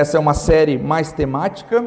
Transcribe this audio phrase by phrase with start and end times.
[0.00, 1.84] Essa é uma série mais temática,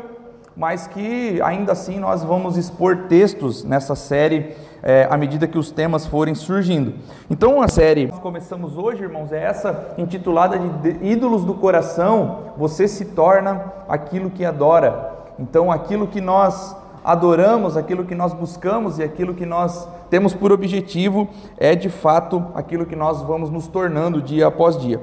[0.56, 5.72] mas que ainda assim nós vamos expor textos nessa série é, à medida que os
[5.72, 6.94] temas forem surgindo.
[7.28, 12.54] Então, a série que começamos hoje, irmãos, é essa intitulada de Ídolos do Coração.
[12.56, 15.12] Você se torna aquilo que adora.
[15.40, 20.52] Então, aquilo que nós adoramos, aquilo que nós buscamos e aquilo que nós temos por
[20.52, 21.28] objetivo
[21.58, 25.02] é de fato aquilo que nós vamos nos tornando dia após dia.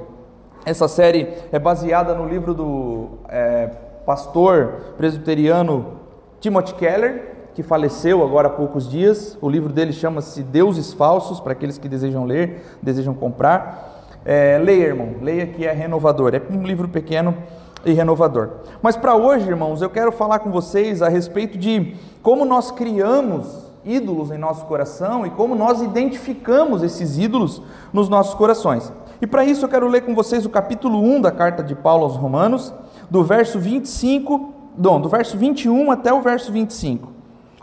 [0.65, 3.71] Essa série é baseada no livro do é,
[4.05, 6.01] pastor presbiteriano
[6.39, 9.39] Timothy Keller, que faleceu agora há poucos dias.
[9.41, 14.05] O livro dele chama-se Deuses Falsos, para aqueles que desejam ler, desejam comprar.
[14.23, 16.35] É, leia, irmão, leia que é renovador.
[16.35, 17.35] É um livro pequeno
[17.83, 18.51] e renovador.
[18.83, 23.71] Mas para hoje, irmãos, eu quero falar com vocês a respeito de como nós criamos
[23.83, 27.63] ídolos em nosso coração e como nós identificamos esses ídolos
[27.95, 28.93] nos nossos corações.
[29.21, 32.05] E para isso eu quero ler com vocês o capítulo 1 da carta de Paulo
[32.05, 32.73] aos Romanos,
[33.11, 37.13] do verso 25, não, do verso 21 até o verso 25.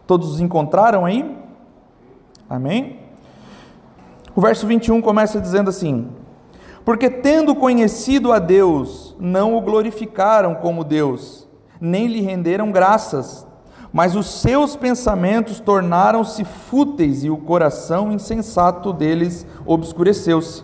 [0.06, 1.36] Todos os encontraram aí?
[2.50, 3.00] Amém?
[4.36, 6.08] O verso 21 começa dizendo assim:
[6.86, 11.48] porque tendo conhecido a Deus, não o glorificaram como Deus,
[11.82, 13.46] nem lhe renderam graças,
[13.92, 20.64] mas os seus pensamentos tornaram-se fúteis e o coração insensato deles obscureceu-se.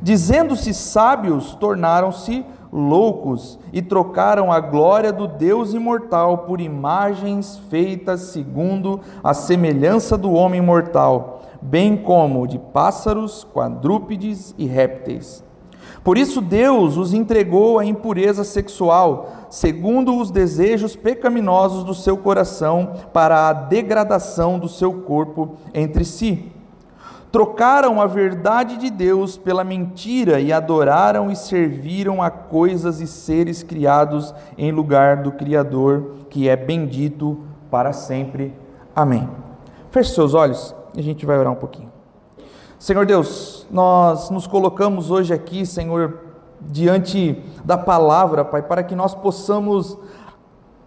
[0.00, 9.00] Dizendo-se sábios, tornaram-se loucos e trocaram a glória do Deus imortal por imagens feitas segundo
[9.24, 15.44] a semelhança do homem mortal, bem como de pássaros, quadrúpedes e répteis.
[16.04, 22.92] Por isso Deus os entregou à impureza sexual, segundo os desejos pecaminosos do seu coração,
[23.12, 26.52] para a degradação do seu corpo entre si.
[27.30, 33.62] Trocaram a verdade de Deus pela mentira e adoraram e serviram a coisas e seres
[33.62, 37.40] criados em lugar do Criador, que é bendito
[37.70, 38.54] para sempre.
[38.94, 39.28] Amém.
[39.90, 41.90] Feche seus olhos e a gente vai orar um pouquinho.
[42.78, 46.20] Senhor Deus, nós nos colocamos hoje aqui, Senhor,
[46.60, 49.98] diante da palavra, Pai, para que nós possamos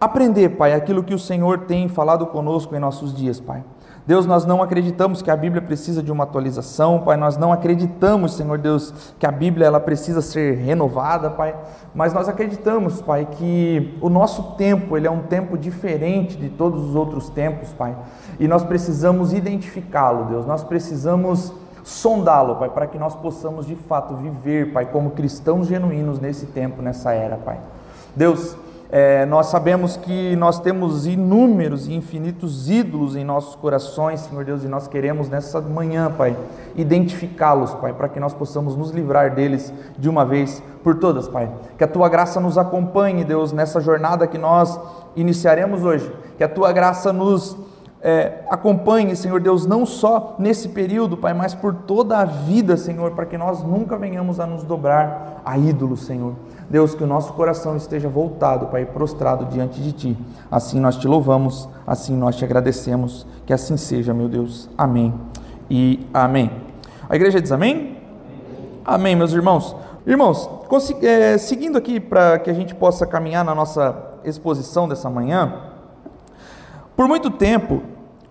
[0.00, 3.64] aprender, Pai, aquilo que o Senhor tem falado conosco em nossos dias, Pai.
[4.10, 7.16] Deus, nós não acreditamos que a Bíblia precisa de uma atualização, Pai.
[7.16, 11.54] Nós não acreditamos, Senhor Deus, que a Bíblia ela precisa ser renovada, Pai.
[11.94, 16.88] Mas nós acreditamos, Pai, que o nosso tempo ele é um tempo diferente de todos
[16.88, 17.96] os outros tempos, Pai.
[18.40, 20.44] E nós precisamos identificá-lo, Deus.
[20.44, 21.52] Nós precisamos
[21.84, 26.82] sondá-lo, Pai, para que nós possamos de fato viver, Pai, como cristãos genuínos nesse tempo,
[26.82, 27.60] nessa era, Pai.
[28.16, 28.56] Deus,
[28.92, 34.64] é, nós sabemos que nós temos inúmeros e infinitos ídolos em nossos corações, Senhor Deus,
[34.64, 36.36] e nós queremos nessa manhã, Pai,
[36.74, 41.48] identificá-los, Pai, para que nós possamos nos livrar deles de uma vez por todas, Pai.
[41.78, 44.76] Que a tua graça nos acompanhe, Deus, nessa jornada que nós
[45.14, 46.12] iniciaremos hoje.
[46.36, 47.56] Que a tua graça nos
[48.02, 53.12] é, acompanhe, Senhor Deus, não só nesse período, Pai, mas por toda a vida, Senhor,
[53.12, 56.34] para que nós nunca venhamos a nos dobrar a ídolos, Senhor.
[56.70, 60.18] Deus, que o nosso coração esteja voltado, Pai, prostrado diante de Ti.
[60.48, 63.26] Assim nós te louvamos, assim nós te agradecemos.
[63.44, 64.70] Que assim seja, meu Deus.
[64.78, 65.12] Amém
[65.68, 66.48] e amém.
[67.08, 67.98] A igreja diz amém?
[68.84, 69.74] Amém, meus irmãos.
[70.06, 70.48] Irmãos,
[71.02, 75.54] é, seguindo aqui para que a gente possa caminhar na nossa exposição dessa manhã,
[76.96, 77.82] por muito tempo,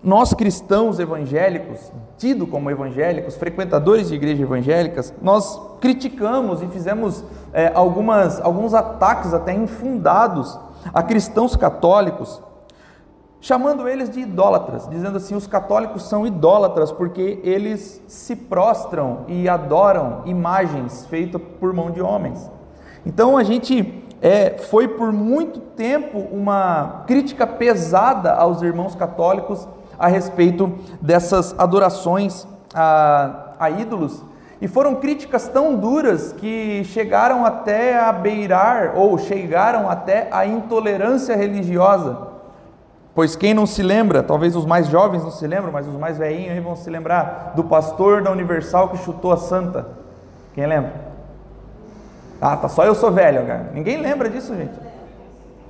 [0.02, 7.22] nós cristãos evangélicos, tido como evangélicos, frequentadores de igrejas evangélicas, nós criticamos e fizemos
[7.52, 10.58] é, algumas, alguns ataques até infundados
[10.94, 12.42] a cristãos católicos,
[13.42, 19.48] chamando eles de idólatras, dizendo assim: os católicos são idólatras porque eles se prostram e
[19.50, 22.50] adoram imagens feitas por mão de homens.
[23.04, 29.68] Então a gente é, foi por muito tempo uma crítica pesada aos irmãos católicos
[30.00, 34.22] a respeito dessas adorações a, a ídolos.
[34.62, 41.36] E foram críticas tão duras que chegaram até a beirar ou chegaram até a intolerância
[41.36, 42.28] religiosa.
[43.14, 46.16] Pois quem não se lembra, talvez os mais jovens não se lembram, mas os mais
[46.16, 49.86] velhinhos aí vão se lembrar do pastor da Universal que chutou a santa.
[50.54, 50.92] Quem lembra?
[52.40, 53.70] Ah, tá só eu sou velho, cara.
[53.74, 54.72] Ninguém lembra disso, gente.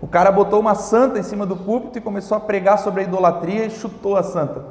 [0.02, 3.04] O cara botou uma santa em cima do púlpito e começou a pregar sobre a
[3.04, 4.64] idolatria e chutou a santa.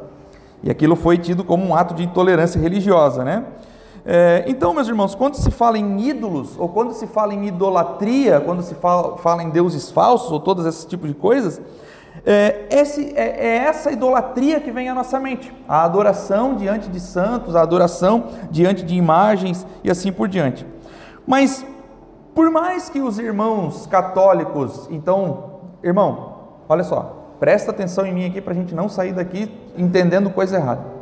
[0.64, 3.46] E aquilo foi tido como um ato de intolerância religiosa, né?
[4.06, 8.42] É, então, meus irmãos, quando se fala em ídolos, ou quando se fala em idolatria,
[8.42, 11.62] quando se fala, fala em deuses falsos, ou todos esses tipos de coisas,
[12.26, 15.54] é, esse, é, é, essa idolatria que vem à nossa mente.
[15.68, 20.66] A adoração diante de santos, a adoração diante de imagens e assim por diante.
[21.28, 21.66] Mas
[22.34, 26.36] Por mais que os irmãos católicos, então, irmão,
[26.68, 30.58] olha só, presta atenção em mim aqui para a gente não sair daqui entendendo coisa
[30.58, 31.00] errada.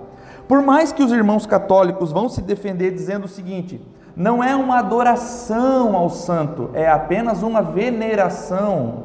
[0.48, 3.86] Por mais que os irmãos católicos vão se defender dizendo o seguinte:
[4.16, 9.04] não é uma adoração ao santo, é apenas uma veneração.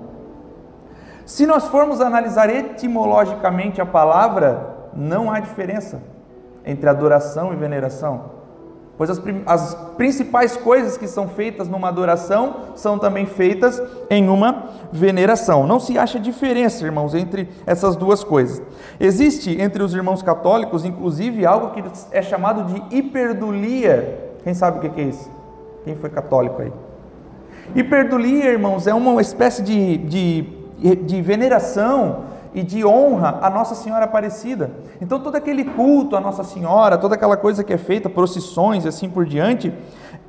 [1.27, 6.01] Se nós formos analisar etimologicamente a palavra, não há diferença
[6.65, 8.42] entre adoração e veneração.
[8.97, 14.65] Pois as, as, principais coisas que são feitas numa adoração são também feitas em uma
[14.93, 15.67] veneração.
[15.67, 18.63] Não se acha diferença, irmãos, entre essas duas coisas.
[19.01, 24.37] Existe entre os irmãos católicos, inclusive, algo que é chamado de hiperdulia.
[24.45, 25.31] Quem sabe o que é isso?
[25.85, 26.73] Quem foi católico aí?
[27.75, 34.05] Hiperdulia, irmãos, é uma espécie de, de, de veneração e de honra a Nossa Senhora
[34.05, 34.71] Aparecida.
[35.01, 38.89] Então, todo aquele culto a Nossa Senhora, toda aquela coisa que é feita, procissões e
[38.89, 39.73] assim por diante,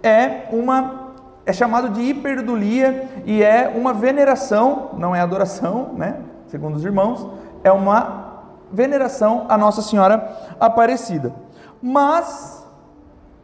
[0.01, 1.03] é uma
[1.45, 6.19] é chamado de hiperdulia e é uma veneração, não é adoração, né?
[6.47, 7.27] Segundo os irmãos,
[7.63, 11.33] é uma veneração a Nossa Senhora Aparecida.
[11.81, 12.65] Mas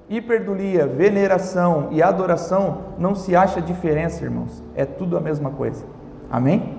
[0.09, 4.63] hiperdulia, veneração e adoração não se acha diferença, irmãos.
[4.75, 5.85] É tudo a mesma coisa.
[6.31, 6.78] Amém?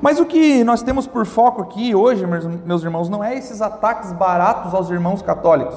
[0.00, 4.12] Mas o que nós temos por foco aqui hoje, meus irmãos, não é esses ataques
[4.12, 5.76] baratos aos irmãos católicos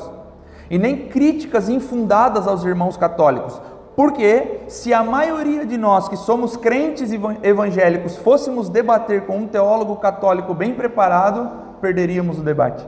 [0.69, 3.60] e nem críticas infundadas aos irmãos católicos.
[3.96, 7.12] Porque se a maioria de nós que somos crentes
[7.44, 11.50] evangélicos fôssemos debater com um teólogo católico bem preparado,
[11.81, 12.86] perderíamos o debate.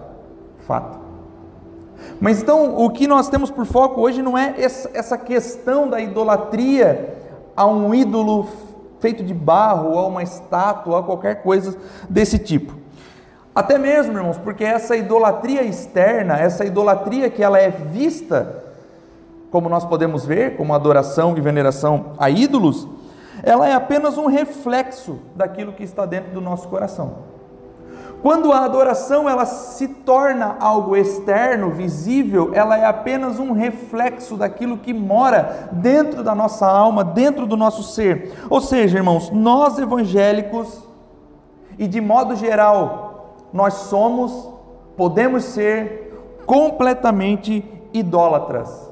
[0.59, 0.99] Fato.
[2.19, 7.17] Mas então, o que nós temos por foco hoje não é essa questão da idolatria
[7.55, 8.47] a um ídolo
[9.01, 11.75] feito de barro, ou uma estátua, ou qualquer coisa
[12.09, 12.73] desse tipo.
[13.53, 18.63] Até mesmo, irmãos, porque essa idolatria externa, essa idolatria que ela é vista,
[19.49, 22.87] como nós podemos ver, como adoração e veneração a ídolos,
[23.43, 27.30] ela é apenas um reflexo daquilo que está dentro do nosso coração.
[28.21, 34.77] Quando a adoração ela se torna algo externo, visível, ela é apenas um reflexo daquilo
[34.77, 38.31] que mora dentro da nossa alma, dentro do nosso ser.
[38.47, 40.83] Ou seja, irmãos, nós evangélicos
[41.79, 44.49] e de modo geral, nós somos,
[44.95, 46.13] podemos ser
[46.45, 48.90] completamente idólatras.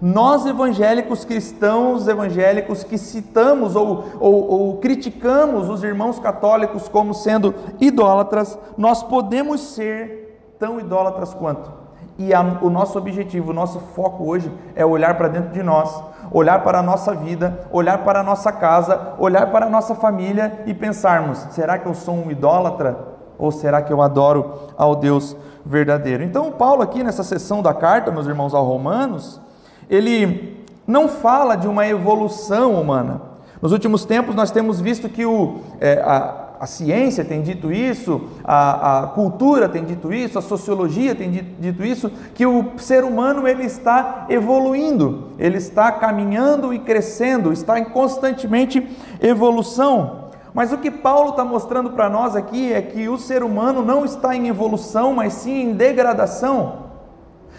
[0.00, 7.54] Nós evangélicos cristãos, evangélicos que citamos ou, ou, ou, criticamos os irmãos católicos como sendo
[7.80, 11.70] idólatras, nós podemos ser tão idólatras quanto.
[12.18, 16.02] E a, o nosso objetivo, o nosso foco hoje é olhar para dentro de nós,
[16.30, 20.62] olhar para a nossa vida, olhar para a nossa casa, olhar para a nossa família
[20.66, 23.16] e pensarmos: será que eu sou um idólatra?
[23.38, 26.22] Ou será que eu adoro ao Deus verdadeiro?
[26.22, 29.40] Então, Paulo, aqui nessa sessão da carta, meus irmãos, aos Romanos,
[29.88, 33.20] ele não fala de uma evolução humana.
[33.60, 38.28] Nos últimos tempos, nós temos visto que o, é, a, a, ciência tem dito isso,
[38.44, 43.48] a, a, cultura tem dito isso, a sociologia tem dito isso, que o ser humano
[43.48, 48.86] ele está evoluindo, ele está caminhando e crescendo, está em constantemente
[49.20, 50.26] evolução.
[50.52, 54.04] Mas o que Paulo está mostrando para nós aqui é que o ser humano não
[54.04, 56.85] está em evolução, mas sim em degradação.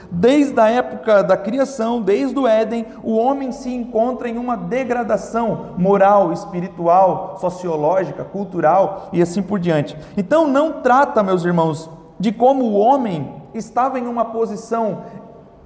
[0.09, 5.73] Desde a época da criação, desde o Éden, o homem se encontra em uma degradação
[5.77, 9.97] moral, espiritual, sociológica, cultural e assim por diante.
[10.15, 11.89] Então, não trata, meus irmãos,
[12.19, 15.03] de como o homem estava em uma posição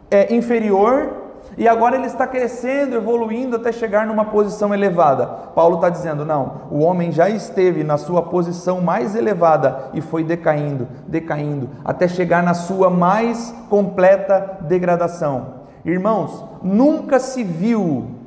[0.10, 1.21] é, inferior
[1.58, 5.26] e agora ele está crescendo, evoluindo até chegar numa posição elevada.
[5.26, 10.24] Paulo está dizendo: não, o homem já esteve na sua posição mais elevada e foi
[10.24, 15.62] decaindo, decaindo, até chegar na sua mais completa degradação.
[15.84, 18.22] Irmãos, nunca se viu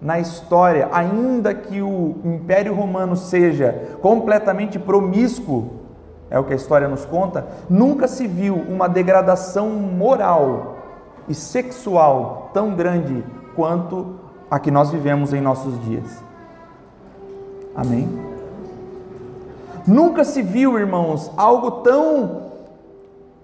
[0.00, 5.78] na história, ainda que o Império Romano seja completamente promíscuo,
[6.30, 10.77] é o que a história nos conta, nunca se viu uma degradação moral
[11.28, 14.14] e sexual tão grande quanto
[14.50, 16.22] a que nós vivemos em nossos dias.
[17.74, 18.08] Amém?
[19.86, 22.48] Nunca se viu, irmãos, algo tão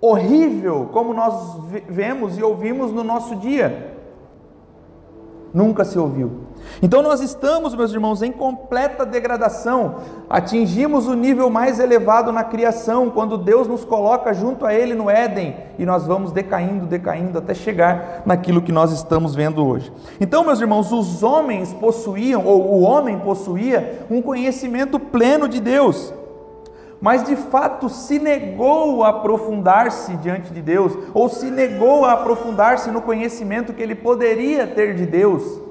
[0.00, 1.56] horrível como nós
[1.88, 3.96] vemos e ouvimos no nosso dia.
[5.52, 6.32] Nunca se ouviu.
[6.82, 9.96] Então nós estamos, meus irmãos, em completa degradação.
[10.28, 15.08] Atingimos o nível mais elevado na criação, quando Deus nos coloca junto a Ele no
[15.08, 19.92] Éden, e nós vamos decaindo, decaindo, até chegar naquilo que nós estamos vendo hoje.
[20.20, 26.12] Então, meus irmãos, os homens possuíam, ou o homem possuía, um conhecimento pleno de Deus
[27.04, 32.90] mas de fato se negou a aprofundar-se diante de Deus, ou se negou a aprofundar-se
[32.90, 35.63] no conhecimento que ele poderia ter de Deus.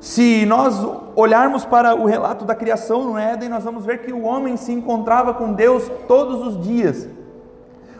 [0.00, 0.86] Se nós
[1.16, 4.72] olharmos para o relato da criação no Éden, nós vamos ver que o homem se
[4.72, 7.08] encontrava com Deus todos os dias.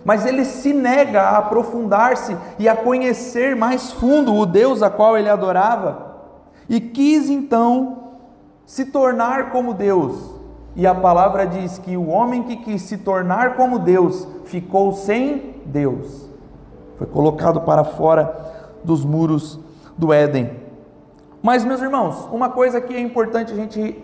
[0.04, 5.18] Mas ele se nega a aprofundar-se e a conhecer mais fundo o Deus a qual
[5.18, 6.06] ele adorava,
[6.68, 8.12] e quis então
[8.64, 10.38] se tornar como Deus.
[10.76, 15.56] E a palavra diz que o homem que quis se tornar como Deus ficou sem
[15.66, 16.28] Deus.
[16.96, 18.34] Foi colocado para fora
[18.84, 19.58] dos muros
[19.96, 20.67] do Éden.
[21.42, 24.02] Mas, meus irmãos, uma coisa que é importante a gente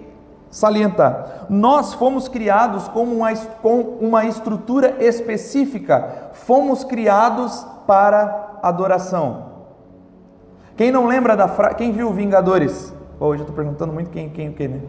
[0.51, 9.53] salientar: nós fomos criados com uma, com uma estrutura específica, fomos criados para adoração.
[10.77, 11.77] Quem não lembra da frase.
[11.77, 12.93] Quem viu Vingadores?
[13.19, 14.81] Hoje eu estou perguntando muito quem, quem, quem, né?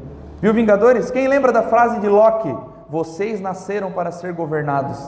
[0.42, 1.12] Viu Vingadores?
[1.12, 2.56] Quem lembra da frase de Loki?
[2.90, 5.00] Vocês nasceram para ser governados.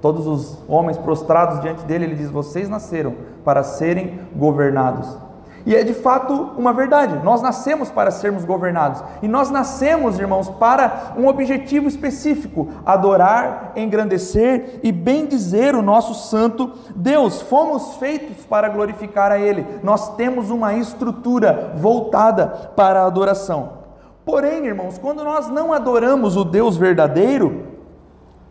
[0.00, 3.14] Todos os homens prostrados diante dele, ele diz: Vocês nasceram
[3.44, 5.18] para serem governados.
[5.66, 7.22] E é de fato uma verdade.
[7.24, 9.02] Nós nascemos para sermos governados.
[9.22, 16.72] E nós nascemos, irmãos, para um objetivo específico: adorar, engrandecer e bendizer o nosso santo
[16.94, 17.42] Deus.
[17.42, 19.66] Fomos feitos para glorificar a Ele.
[19.82, 23.78] Nós temos uma estrutura voltada para a adoração.
[24.24, 27.66] Porém, irmãos, quando nós não adoramos o Deus verdadeiro,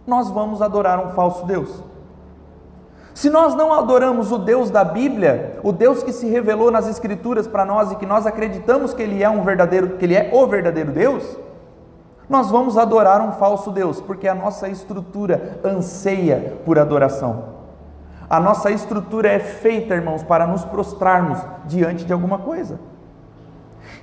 [0.07, 1.83] nós vamos adorar um falso Deus.
[3.17, 7.47] Se nós não adoramos o Deus da Bíblia, o Deus que se revelou nas Escrituras
[7.47, 10.45] para nós e que nós acreditamos que Ele é um verdadeiro, que Ele é o
[10.45, 11.35] verdadeiro Deus,
[12.29, 17.45] nós vamos adorar um falso Deus, porque a nossa estrutura anseia por adoração.
[18.29, 22.79] A nossa estrutura é feita, irmãos, para nos prostrarmos diante de alguma coisa.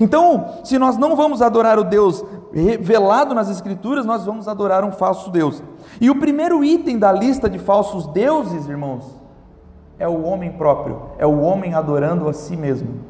[0.01, 4.93] Então, se nós não vamos adorar o Deus revelado nas Escrituras, nós vamos adorar um
[4.93, 5.63] falso Deus.
[6.01, 9.21] E o primeiro item da lista de falsos deuses, irmãos,
[9.99, 13.01] é o homem próprio, é o homem adorando a si mesmo.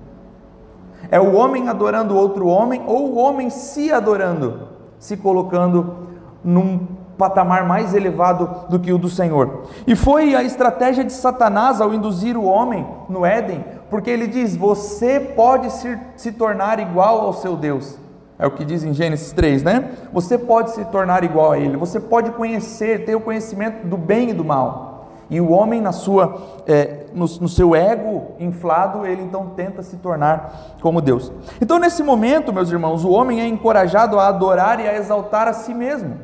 [1.11, 5.97] É o homem adorando outro homem ou o homem se adorando, se colocando
[6.43, 9.65] num patamar mais elevado do que o do Senhor.
[9.87, 14.57] E foi a estratégia de Satanás ao induzir o homem no Éden, porque ele diz:
[14.57, 17.99] Você pode se, se tornar igual ao seu Deus.
[18.39, 19.91] É o que diz em Gênesis 3, né?
[20.13, 24.31] Você pode se tornar igual a Ele, você pode conhecer, ter o conhecimento do bem
[24.31, 24.95] e do mal.
[25.31, 29.97] E o homem, na sua, é, no, no, seu ego inflado, ele então tenta se
[29.97, 31.33] tornar como Deus.
[31.61, 35.53] Então, nesse momento, meus irmãos, o homem é encorajado a adorar e a exaltar a
[35.53, 36.17] si mesmo.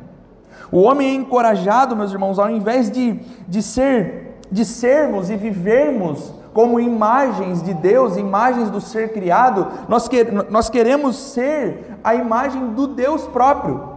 [0.71, 6.33] O homem é encorajado, meus irmãos, ao invés de, de ser, de sermos e vivermos
[6.53, 12.67] como imagens de Deus, imagens do ser criado, nós, que, nós queremos ser a imagem
[12.69, 13.91] do Deus próprio.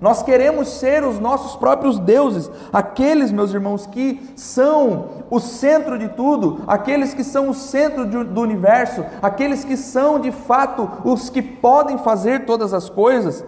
[0.00, 6.08] Nós queremos ser os nossos próprios deuses, aqueles, meus irmãos, que são o centro de
[6.08, 11.40] tudo, aqueles que são o centro do universo, aqueles que são de fato os que
[11.40, 13.42] podem fazer todas as coisas.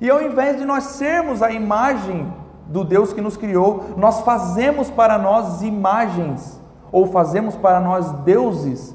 [0.00, 2.32] E ao invés de nós sermos a imagem
[2.66, 6.60] do Deus que nos criou, nós fazemos para nós imagens
[6.92, 8.94] ou fazemos para nós deuses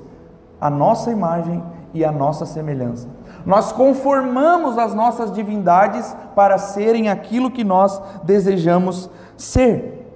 [0.60, 3.08] a nossa imagem e a nossa semelhança.
[3.46, 10.08] Nós conformamos as nossas divindades para serem aquilo que nós desejamos ser.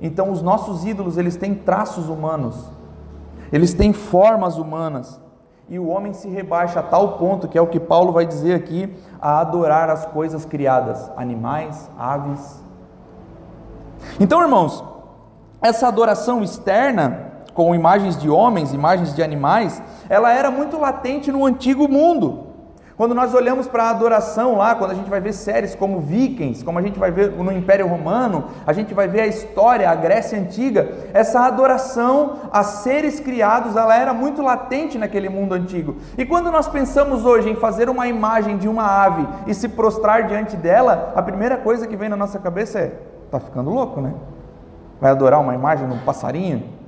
[0.00, 2.56] Então os nossos ídolos, eles têm traços humanos.
[3.52, 5.20] Eles têm formas humanas.
[5.70, 8.54] E o homem se rebaixa a tal ponto, que é o que Paulo vai dizer
[8.54, 12.60] aqui, a adorar as coisas criadas, animais, aves.
[14.18, 14.82] Então, irmãos,
[15.62, 21.46] essa adoração externa, com imagens de homens, imagens de animais, ela era muito latente no
[21.46, 22.49] antigo mundo.
[23.00, 26.62] Quando nós olhamos para a adoração lá, quando a gente vai ver séries como Vikings,
[26.62, 29.94] como a gente vai ver no Império Romano, a gente vai ver a história, a
[29.94, 35.96] Grécia Antiga, essa adoração a seres criados, ela era muito latente naquele mundo antigo.
[36.18, 40.26] E quando nós pensamos hoje em fazer uma imagem de uma ave e se prostrar
[40.26, 42.92] diante dela, a primeira coisa que vem na nossa cabeça é:
[43.30, 44.12] tá ficando louco, né?
[45.00, 46.79] Vai adorar uma imagem de um passarinho?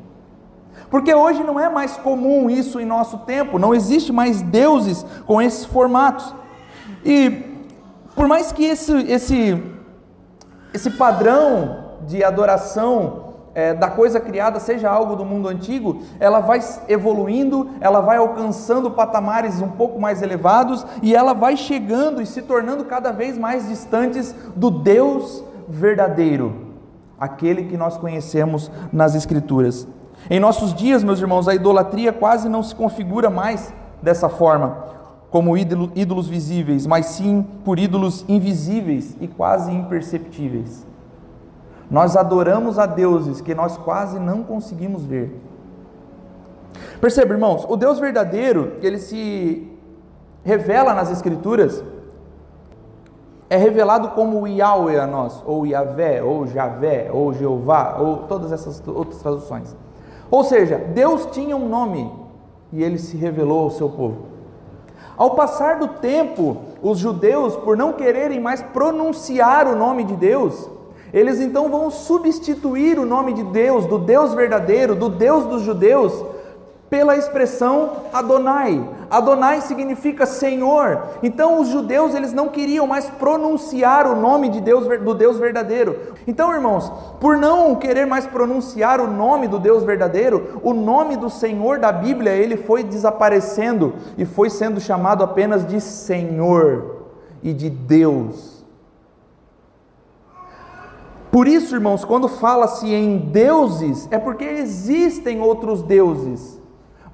[0.90, 5.40] Porque hoje não é mais comum isso em nosso tempo, não existe mais deuses com
[5.40, 6.34] esses formatos.
[7.04, 7.44] E
[8.14, 9.62] por mais que esse, esse,
[10.72, 16.60] esse padrão de adoração é, da coisa criada seja algo do mundo antigo, ela vai
[16.88, 22.42] evoluindo, ela vai alcançando patamares um pouco mais elevados e ela vai chegando e se
[22.42, 26.72] tornando cada vez mais distantes do Deus verdadeiro
[27.22, 29.86] aquele que nós conhecemos nas Escrituras.
[30.30, 34.84] Em nossos dias, meus irmãos, a idolatria quase não se configura mais dessa forma,
[35.30, 40.86] como ídolos visíveis, mas sim por ídolos invisíveis e quase imperceptíveis.
[41.90, 45.40] Nós adoramos a deuses que nós quase não conseguimos ver.
[47.00, 49.68] Perceba, irmãos, o Deus verdadeiro, ele se
[50.44, 51.84] revela nas Escrituras,
[53.50, 58.82] é revelado como Yahweh a nós, ou Yahvé, ou Javé, ou Jeová, ou todas essas
[58.86, 59.76] outras traduções.
[60.32, 62.10] Ou seja, Deus tinha um nome
[62.72, 64.28] e ele se revelou ao seu povo.
[65.14, 70.70] Ao passar do tempo, os judeus, por não quererem mais pronunciar o nome de Deus,
[71.12, 76.24] eles então vão substituir o nome de Deus, do Deus verdadeiro, do Deus dos judeus,
[76.92, 78.86] pela expressão Adonai.
[79.10, 81.02] Adonai significa Senhor.
[81.22, 85.98] Então os judeus eles não queriam mais pronunciar o nome de Deus do Deus verdadeiro.
[86.26, 91.30] Então, irmãos, por não querer mais pronunciar o nome do Deus verdadeiro, o nome do
[91.30, 97.06] Senhor da Bíblia, ele foi desaparecendo e foi sendo chamado apenas de Senhor
[97.42, 98.62] e de Deus.
[101.30, 106.60] Por isso, irmãos, quando fala-se em deuses, é porque existem outros deuses.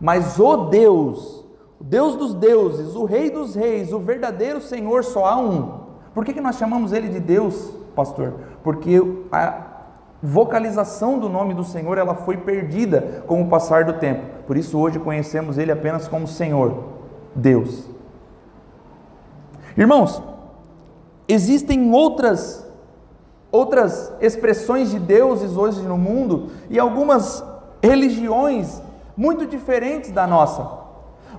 [0.01, 1.45] Mas o Deus,
[1.81, 5.81] o Deus dos deuses, o Rei dos reis, o verdadeiro Senhor, só há um.
[6.15, 8.35] Por que, que nós chamamos ele de Deus, pastor?
[8.63, 9.01] Porque
[9.31, 9.67] a
[10.23, 14.23] vocalização do nome do Senhor ela foi perdida com o passar do tempo.
[14.47, 16.85] Por isso hoje conhecemos ele apenas como Senhor,
[17.35, 17.89] Deus.
[19.77, 20.23] Irmãos,
[21.29, 22.67] existem outras
[23.51, 27.43] outras expressões de deuses hoje no mundo e algumas
[27.83, 28.83] religiões
[29.19, 30.65] muito diferentes da nossa.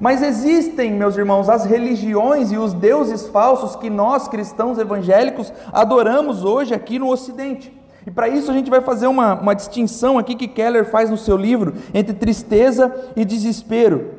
[0.02, 6.44] Mas existem, meus irmãos, as religiões e os deuses falsos que nós cristãos evangélicos adoramos
[6.44, 7.74] hoje aqui no Ocidente.
[8.06, 11.16] E para isso a gente vai fazer uma, uma distinção aqui que Keller faz no
[11.16, 14.12] seu livro entre tristeza e desespero,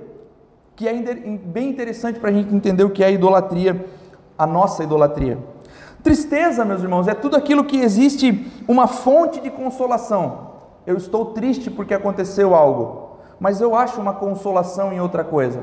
[0.75, 3.85] que é bem interessante para a gente entender o que é a idolatria,
[4.39, 5.37] a nossa idolatria.
[6.03, 10.49] Tristeza, meus irmãos, é tudo aquilo que existe uma fonte de consolação.
[10.87, 13.10] Eu estou triste porque aconteceu algo
[13.41, 15.63] mas eu acho uma consolação em outra coisa.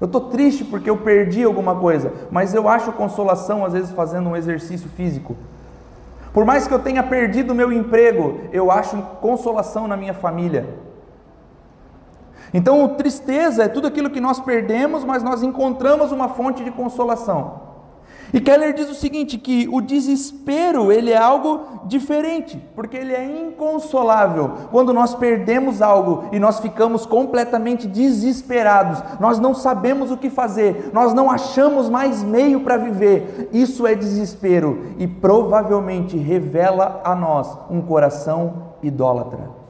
[0.00, 4.30] Eu estou triste porque eu perdi alguma coisa, mas eu acho consolação às vezes fazendo
[4.30, 5.36] um exercício físico.
[6.32, 10.78] Por mais que eu tenha perdido meu emprego, eu acho consolação na minha família.
[12.52, 17.69] Então, tristeza é tudo aquilo que nós perdemos, mas nós encontramos uma fonte de consolação.
[18.32, 23.24] E Keller diz o seguinte, que o desespero, ele é algo diferente, porque ele é
[23.24, 24.52] inconsolável.
[24.70, 30.90] Quando nós perdemos algo e nós ficamos completamente desesperados, nós não sabemos o que fazer,
[30.92, 33.48] nós não achamos mais meio para viver.
[33.52, 39.60] Isso é desespero e provavelmente revela a nós um coração idólatra.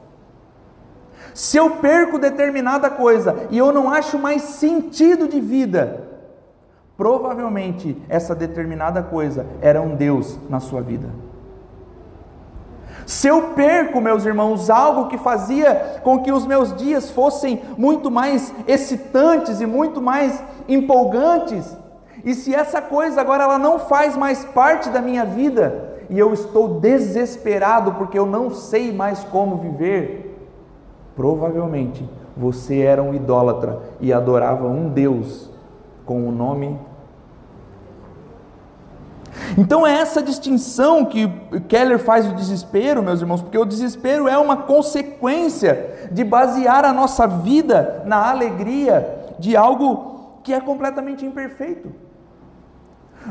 [1.33, 6.10] Se eu perco determinada coisa e eu não acho mais sentido de vida,
[7.01, 11.09] Provavelmente essa determinada coisa era um Deus na sua vida.
[13.07, 18.11] Se eu perco, meus irmãos, algo que fazia com que os meus dias fossem muito
[18.11, 21.75] mais excitantes e muito mais empolgantes,
[22.23, 26.31] e se essa coisa agora ela não faz mais parte da minha vida, e eu
[26.31, 30.39] estou desesperado porque eu não sei mais como viver,
[31.15, 35.49] provavelmente você era um idólatra e adorava um Deus
[36.05, 36.90] com o nome
[39.57, 41.27] então é essa distinção que
[41.67, 46.93] Keller faz do desespero, meus irmãos, porque o desespero é uma consequência de basear a
[46.93, 51.91] nossa vida na alegria de algo que é completamente imperfeito.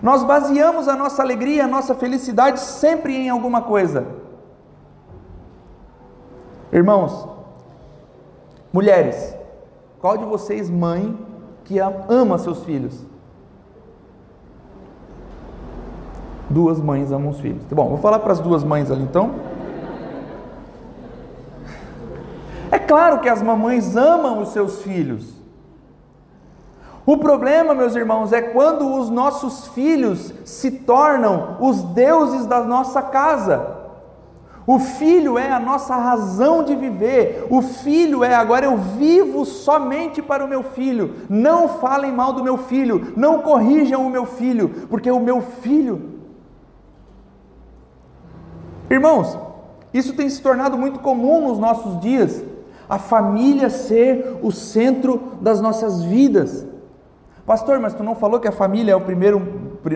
[0.02, 4.06] Nós baseamos a nossa alegria, a nossa felicidade sempre em alguma coisa.
[6.72, 7.28] Irmãos,
[8.72, 9.35] mulheres,
[10.00, 11.18] qual de vocês, mãe,
[11.64, 13.10] que ama seus filhos?
[16.50, 17.64] Duas mães amam os filhos.
[17.64, 19.30] Tá bom, vou falar para as duas mães ali então.
[22.72, 25.32] É claro que as mamães amam os seus filhos.
[27.06, 33.00] O problema, meus irmãos, é quando os nossos filhos se tornam os deuses da nossa
[33.00, 33.78] casa.
[34.66, 37.46] O filho é a nossa razão de viver.
[37.48, 41.14] O filho é agora eu vivo somente para o meu filho.
[41.28, 46.10] Não falem mal do meu filho, não corrijam o meu filho, porque o meu filho
[48.90, 49.38] Irmãos,
[49.94, 52.44] isso tem se tornado muito comum nos nossos dias,
[52.88, 56.66] a família ser o centro das nossas vidas.
[57.46, 59.40] Pastor, mas tu não falou que a família é o primeiro,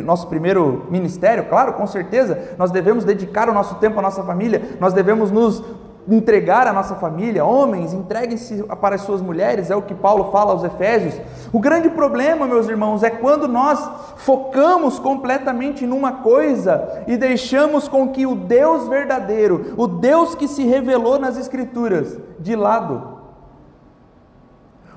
[0.04, 1.46] nosso primeiro ministério?
[1.48, 5.62] Claro, com certeza, nós devemos dedicar o nosso tempo à nossa família, nós devemos nos
[6.08, 10.52] entregar a nossa família, homens, entreguem-se para as suas mulheres, é o que Paulo fala
[10.52, 11.14] aos Efésios.
[11.52, 13.80] O grande problema, meus irmãos, é quando nós
[14.16, 20.64] focamos completamente numa coisa e deixamos com que o Deus verdadeiro, o Deus que se
[20.64, 23.14] revelou nas Escrituras, de lado.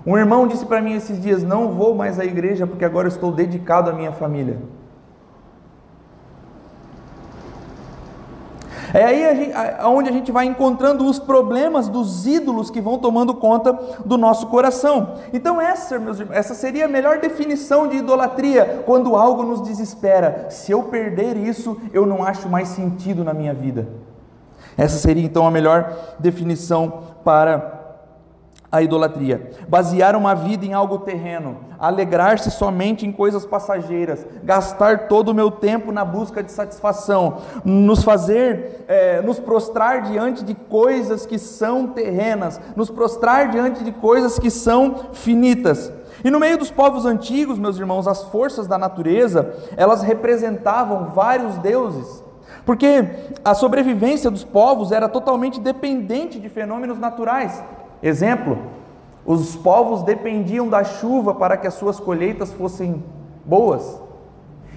[0.06, 3.32] Um irmão disse para mim esses dias: Não vou mais à igreja porque agora estou
[3.32, 4.58] dedicado à minha família.
[8.94, 9.54] É aí
[9.86, 14.48] onde a gente vai encontrando os problemas dos ídolos que vão tomando conta do nosso
[14.48, 15.16] coração.
[15.34, 20.48] Então, essa, meus irmãos, essa seria a melhor definição de idolatria, quando algo nos desespera.
[20.50, 23.88] Se eu perder isso, eu não acho mais sentido na minha vida.
[24.78, 27.77] Essa seria então a melhor definição para
[28.72, 29.52] a idolatria.
[29.68, 35.50] Basear uma vida em algo terreno, alegrar-se somente em coisas passageiras, gastar todo o meu
[35.50, 41.88] tempo na busca de satisfação, nos fazer, é, nos prostrar diante de coisas que são
[41.88, 45.92] terrenas, nos prostrar diante de coisas que são finitas.
[46.24, 51.58] E no meio dos povos antigos, meus irmãos, as forças da natureza, elas representavam vários
[51.60, 52.24] deuses.
[52.66, 53.06] Porque
[53.46, 57.64] a sobrevivência dos povos era totalmente dependente de fenômenos naturais.
[58.02, 58.58] Exemplo,
[59.26, 63.04] os povos dependiam da chuva para que as suas colheitas fossem
[63.44, 64.02] boas.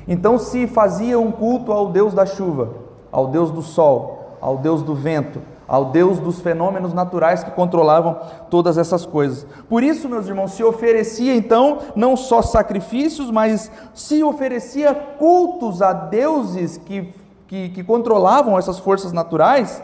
[0.08, 2.70] Então se fazia um culto ao Deus da chuva,
[3.12, 8.18] ao Deus do sol, ao Deus do vento, ao Deus dos fenômenos naturais que controlavam
[8.50, 9.46] todas essas coisas.
[9.68, 15.92] Por isso, meus irmãos, se oferecia então não só sacrifícios, mas se oferecia cultos a
[15.92, 17.14] deuses que,
[17.46, 19.80] que, que controlavam essas forças naturais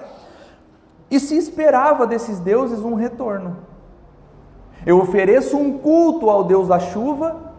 [1.10, 3.56] e se esperava desses deuses um retorno.
[4.84, 7.54] Eu ofereço um culto ao Deus da chuva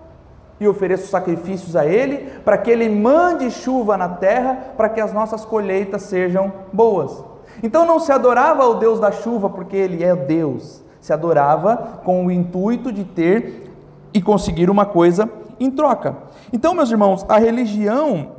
[0.59, 5.13] e ofereço sacrifícios a Ele para que Ele mande chuva na terra para que as
[5.13, 7.23] nossas colheitas sejam boas.
[7.61, 12.25] Então não se adorava ao Deus da chuva porque Ele é Deus, se adorava com
[12.25, 13.71] o intuito de ter
[14.13, 15.29] e conseguir uma coisa
[15.59, 16.15] em troca.
[16.51, 18.31] Então, meus irmãos, a religião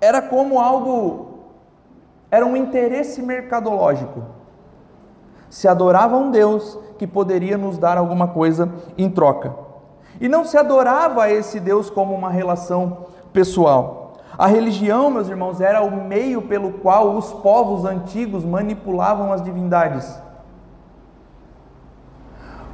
[0.00, 1.25] era como algo
[2.30, 4.22] era um interesse mercadológico.
[5.48, 9.54] Se adorava um Deus que poderia nos dar alguma coisa em troca.
[10.20, 14.14] E não se adorava a esse Deus como uma relação pessoal.
[14.36, 20.20] A religião, meus irmãos, era o meio pelo qual os povos antigos manipulavam as divindades.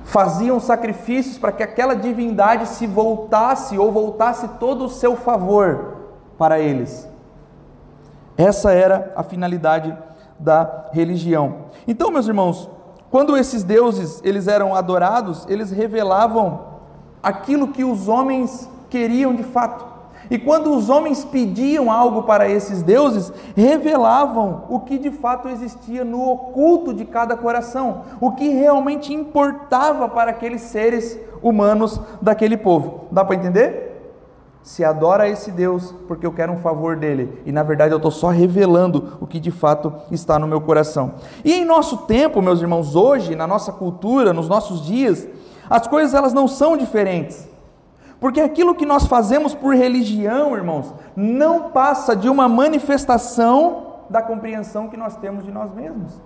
[0.04, 5.96] Faziam sacrifícios para que aquela divindade se voltasse ou voltasse todo o seu favor
[6.36, 7.08] para eles.
[8.36, 9.96] Essa era a finalidade
[10.38, 11.66] da religião.
[11.86, 12.68] Então, meus irmãos,
[13.10, 16.60] quando esses deuses eles eram adorados, eles revelavam
[17.22, 19.92] aquilo que os homens queriam de fato.
[20.30, 26.04] E quando os homens pediam algo para esses deuses, revelavam o que de fato existia
[26.04, 33.08] no oculto de cada coração, o que realmente importava para aqueles seres humanos daquele povo.
[33.10, 33.91] Dá para entender?
[34.62, 37.96] Se adora a esse Deus porque eu quero um favor dele, e na verdade eu
[37.96, 41.14] estou só revelando o que de fato está no meu coração.
[41.44, 45.26] E em nosso tempo, meus irmãos, hoje, na nossa cultura, nos nossos dias,
[45.68, 47.48] as coisas elas não são diferentes.
[48.20, 54.88] Porque aquilo que nós fazemos por religião, irmãos, não passa de uma manifestação da compreensão
[54.88, 56.20] que nós temos de nós mesmos.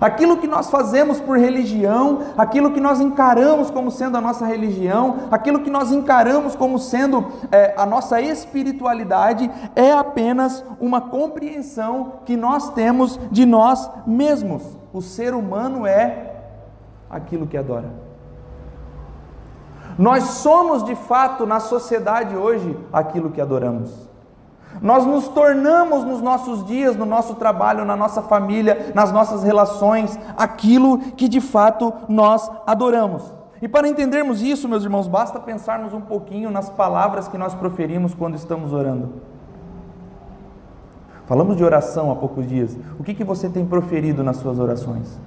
[0.00, 5.28] Aquilo que nós fazemos por religião, aquilo que nós encaramos como sendo a nossa religião,
[5.30, 12.36] aquilo que nós encaramos como sendo é, a nossa espiritualidade, é apenas uma compreensão que
[12.36, 14.62] nós temos de nós mesmos.
[14.92, 16.32] O ser humano é
[17.08, 17.90] aquilo que adora.
[19.98, 24.13] Nós somos de fato na sociedade hoje aquilo que adoramos.
[24.80, 30.18] Nós nos tornamos nos nossos dias, no nosso trabalho, na nossa família, nas nossas relações,
[30.36, 33.22] aquilo que de fato nós adoramos.
[33.62, 38.14] E para entendermos isso, meus irmãos, basta pensarmos um pouquinho nas palavras que nós proferimos
[38.14, 39.22] quando estamos orando.
[41.26, 42.76] Falamos de oração há poucos dias.
[42.98, 45.18] O que, que você tem proferido nas suas orações?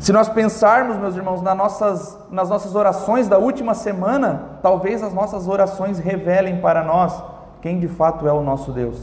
[0.00, 5.12] Se nós pensarmos, meus irmãos, nas nossas, nas nossas orações da última semana, talvez as
[5.12, 7.22] nossas orações revelem para nós
[7.60, 8.98] quem de fato é o nosso Deus.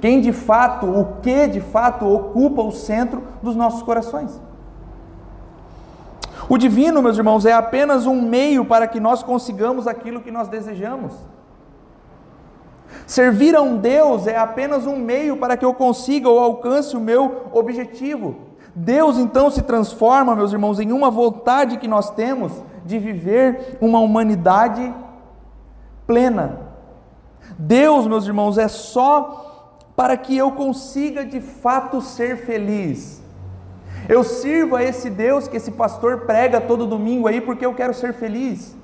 [0.00, 4.40] Quem de fato, o que de fato ocupa o centro dos nossos corações.
[6.48, 10.48] O divino, meus irmãos, é apenas um meio para que nós consigamos aquilo que nós
[10.48, 11.14] desejamos.
[13.06, 17.00] Servir a um Deus é apenas um meio para que eu consiga ou alcance o
[17.00, 18.51] meu objetivo.
[18.74, 22.52] Deus então se transforma, meus irmãos, em uma vontade que nós temos
[22.84, 24.92] de viver uma humanidade
[26.06, 26.60] plena.
[27.58, 33.22] Deus, meus irmãos, é só para que eu consiga de fato ser feliz.
[34.08, 37.94] Eu sirvo a esse Deus que esse pastor prega todo domingo aí porque eu quero
[37.94, 38.74] ser feliz.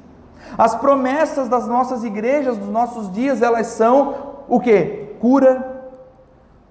[0.56, 4.14] As promessas das nossas igrejas, dos nossos dias, elas são
[4.48, 5.16] o que?
[5.20, 5.77] Cura,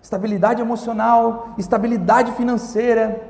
[0.08, 3.22] estabilidade emocional, estabilidade financeira.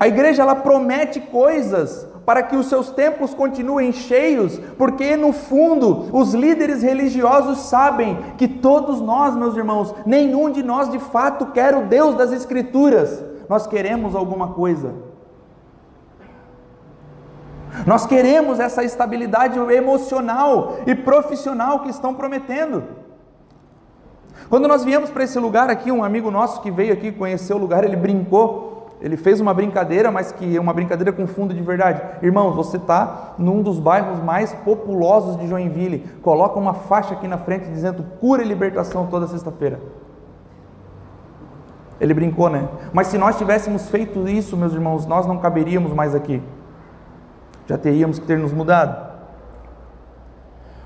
[0.00, 6.08] A igreja ela promete coisas para que os seus templos continuem cheios, porque no fundo
[6.12, 11.76] os líderes religiosos sabem que todos nós, meus irmãos, nenhum de nós de fato quer
[11.76, 14.92] o Deus das Escrituras, nós queremos alguma coisa.
[17.86, 23.03] Nós queremos essa estabilidade emocional e profissional que estão prometendo.
[24.48, 27.58] Quando nós viemos para esse lugar aqui, um amigo nosso que veio aqui conhecer o
[27.58, 31.60] lugar, ele brincou ele fez uma brincadeira, mas que é uma brincadeira com fundo de
[31.60, 32.00] verdade.
[32.22, 36.06] Irmãos, você está num dos bairros mais populosos de Joinville.
[36.22, 39.78] Coloca uma faixa aqui na frente dizendo cura e libertação toda sexta-feira.
[42.00, 42.66] Ele brincou, né?
[42.94, 46.42] Mas se nós tivéssemos feito isso, meus irmãos, nós não caberíamos mais aqui.
[47.66, 49.12] Já teríamos que ter nos mudado.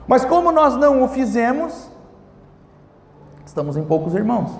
[0.08, 1.88] Mas como nós não o fizemos,
[3.48, 4.50] estamos em poucos irmãos.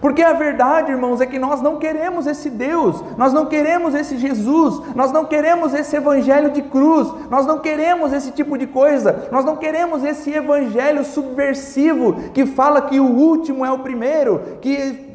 [0.00, 4.16] Porque a verdade, irmãos, é que nós não queremos esse Deus, nós não queremos esse
[4.16, 9.28] Jesus, nós não queremos esse evangelho de cruz, nós não queremos esse tipo de coisa,
[9.30, 15.12] nós não queremos esse evangelho subversivo que fala que o último é o primeiro, que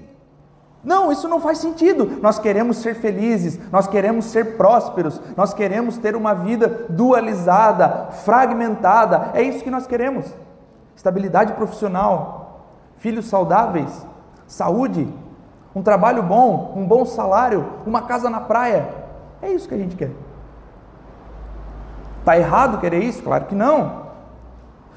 [0.83, 2.19] não, isso não faz sentido.
[2.21, 9.31] Nós queremos ser felizes, nós queremos ser prósperos, nós queremos ter uma vida dualizada, fragmentada.
[9.33, 10.27] É isso que nós queremos.
[10.95, 12.46] Estabilidade profissional,
[12.97, 14.05] filhos saudáveis,
[14.45, 15.07] saúde,
[15.75, 18.89] um trabalho bom, um bom salário, uma casa na praia.
[19.41, 20.11] É isso que a gente quer.
[22.19, 23.23] Está errado querer isso?
[23.23, 24.07] Claro que não.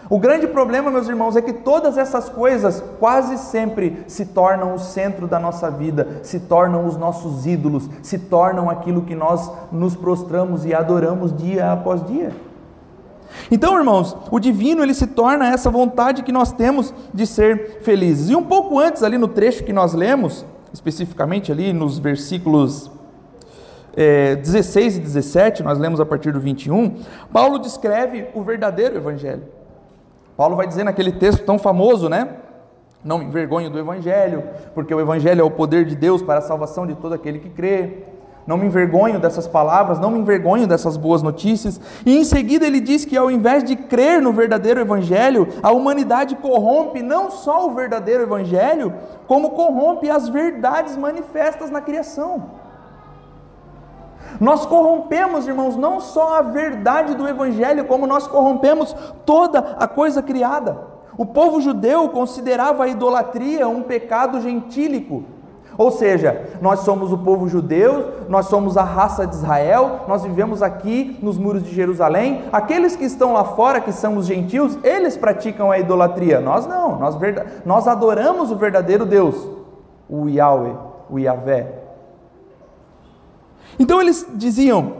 [0.08, 4.78] O grande problema, meus irmãos, é que todas essas coisas quase sempre se tornam o
[4.78, 9.94] centro da nossa vida, se tornam os nossos ídolos, se tornam aquilo que nós nos
[9.94, 12.32] prostramos e adoramos dia após dia.
[13.50, 18.30] Então, irmãos, o divino ele se torna essa vontade que nós temos de ser felizes.
[18.30, 22.90] E um pouco antes, ali no trecho que nós lemos, especificamente ali nos versículos
[23.96, 26.96] é, 16 e 17, nós lemos a partir do 21,
[27.32, 29.42] Paulo descreve o verdadeiro evangelho.
[30.36, 32.36] Paulo vai dizer naquele texto tão famoso, né?
[33.04, 36.42] Não me envergonho do evangelho, porque o evangelho é o poder de Deus para a
[36.42, 38.04] salvação de todo aquele que crê
[38.46, 41.80] não me envergonho dessas palavras, não me envergonho dessas boas notícias.
[42.04, 46.34] E em seguida ele diz que ao invés de crer no verdadeiro evangelho, a humanidade
[46.36, 48.92] corrompe não só o verdadeiro evangelho,
[49.26, 52.50] como corrompe as verdades manifestas na criação.
[54.38, 58.94] Nós corrompemos, irmãos, não só a verdade do evangelho, como nós corrompemos
[59.26, 60.78] toda a coisa criada.
[61.16, 65.24] O povo judeu considerava a idolatria um pecado gentílico,
[65.80, 70.62] ou seja, nós somos o povo judeu, nós somos a raça de Israel, nós vivemos
[70.62, 72.44] aqui nos muros de Jerusalém.
[72.52, 76.38] Aqueles que estão lá fora, que são os gentios, eles praticam a idolatria.
[76.38, 77.16] Nós não, nós,
[77.64, 79.48] nós adoramos o verdadeiro Deus,
[80.06, 80.76] o Yahweh,
[81.08, 81.72] o Yahvé.
[83.78, 84.96] Então eles diziam: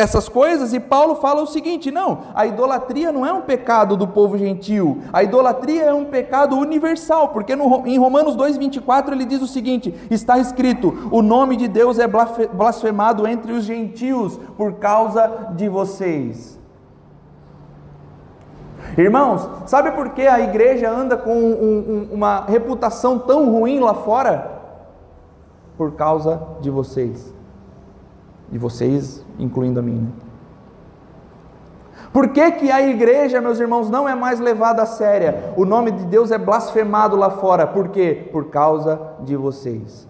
[0.00, 4.08] essas coisas, e Paulo fala o seguinte: não, a idolatria não é um pecado do
[4.08, 9.42] povo gentil, a idolatria é um pecado universal, porque no, em Romanos 2,24 ele diz
[9.42, 15.52] o seguinte: está escrito, o nome de Deus é blasfemado entre os gentios por causa
[15.54, 16.58] de vocês.
[18.96, 23.94] Irmãos, sabe por que a igreja anda com um, um, uma reputação tão ruim lá
[23.94, 24.58] fora?
[25.76, 27.32] Por causa de vocês
[28.50, 30.00] de vocês, incluindo a mim.
[30.00, 30.08] Né?
[32.12, 35.52] Por que, que a igreja, meus irmãos, não é mais levada a séria?
[35.56, 37.66] O nome de Deus é blasfemado lá fora.
[37.66, 38.28] Por quê?
[38.32, 40.08] Por causa de vocês.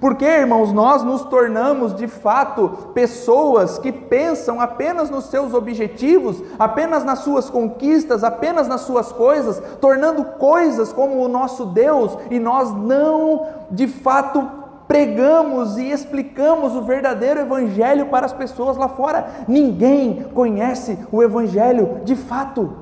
[0.00, 7.04] Porque, irmãos, nós nos tornamos de fato pessoas que pensam apenas nos seus objetivos, apenas
[7.04, 12.74] nas suas conquistas, apenas nas suas coisas, tornando coisas como o nosso Deus, e nós
[12.74, 19.44] não de fato pregamos e explicamos o verdadeiro Evangelho para as pessoas lá fora.
[19.48, 22.76] Ninguém conhece o Evangelho de fato.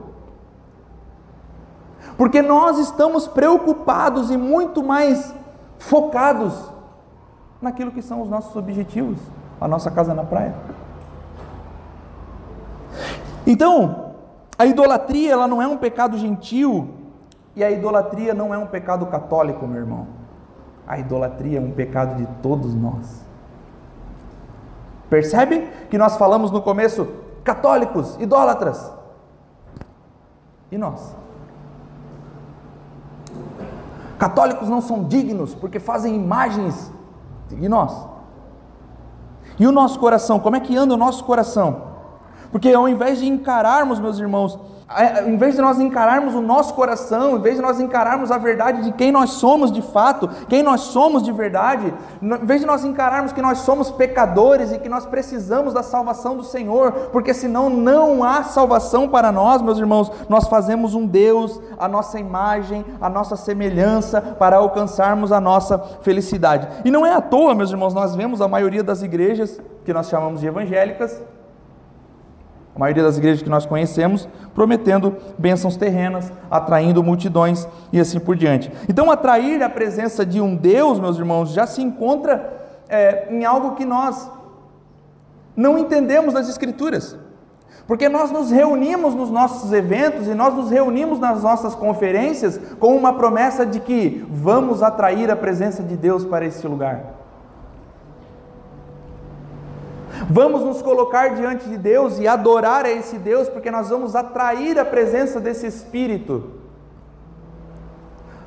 [2.17, 5.35] Porque nós estamos preocupados e muito mais
[5.79, 6.55] focados
[7.61, 9.19] naquilo que são os nossos objetivos,
[9.61, 10.55] a nossa casa na praia.
[13.47, 14.13] Então,
[14.59, 16.91] a idolatria ela não é um pecado gentil
[17.57, 20.20] e a idolatria não é um pecado católico, meu irmão.
[20.91, 23.25] A idolatria é um pecado de todos nós.
[25.09, 27.07] Percebe que nós falamos no começo
[27.45, 28.93] católicos, idólatras.
[30.69, 31.15] E nós?
[34.19, 36.91] Católicos não são dignos porque fazem imagens.
[37.53, 37.97] E nós?
[39.61, 40.41] E o nosso coração?
[40.41, 41.83] Como é que anda o nosso coração?
[42.51, 44.59] Porque ao invés de encararmos, meus irmãos,
[45.25, 48.83] em vez de nós encararmos o nosso coração, em vez de nós encararmos a verdade
[48.83, 52.85] de quem nós somos de fato, quem nós somos de verdade, em vez de nós
[52.85, 57.71] encararmos que nós somos pecadores e que nós precisamos da salvação do Senhor, porque senão
[57.71, 63.09] não há salvação para nós, meus irmãos, nós fazemos um Deus, a nossa imagem, a
[63.09, 66.67] nossa semelhança, para alcançarmos a nossa felicidade.
[66.85, 70.09] E não é à toa, meus irmãos, nós vemos a maioria das igrejas que nós
[70.09, 71.23] chamamos de evangélicas,
[72.81, 78.73] maioria das igrejas que nós conhecemos, prometendo bênçãos terrenas, atraindo multidões e assim por diante.
[78.89, 82.51] Então, atrair a presença de um Deus, meus irmãos, já se encontra
[82.89, 84.31] é, em algo que nós
[85.55, 87.19] não entendemos nas Escrituras.
[87.87, 92.97] Porque nós nos reunimos nos nossos eventos e nós nos reunimos nas nossas conferências com
[92.97, 97.20] uma promessa de que vamos atrair a presença de Deus para esse lugar.
[100.29, 104.79] Vamos nos colocar diante de Deus e adorar a esse Deus, porque nós vamos atrair
[104.79, 106.51] a presença desse Espírito.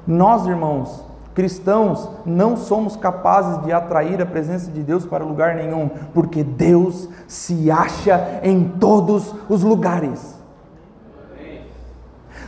[0.05, 5.89] Nós, irmãos, cristãos, não somos capazes de atrair a presença de Deus para lugar nenhum,
[6.13, 10.42] porque Deus se acha em todos os lugares.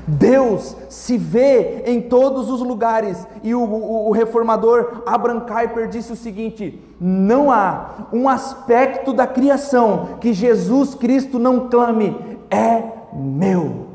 [0.08, 3.26] Deus se vê em todos os lugares.
[3.44, 9.26] E o, o, o, reformador Abraham Kuyper disse o seguinte: não há um aspecto da
[9.26, 12.16] criação que Jesus Cristo não clame,
[12.50, 13.88] é meu.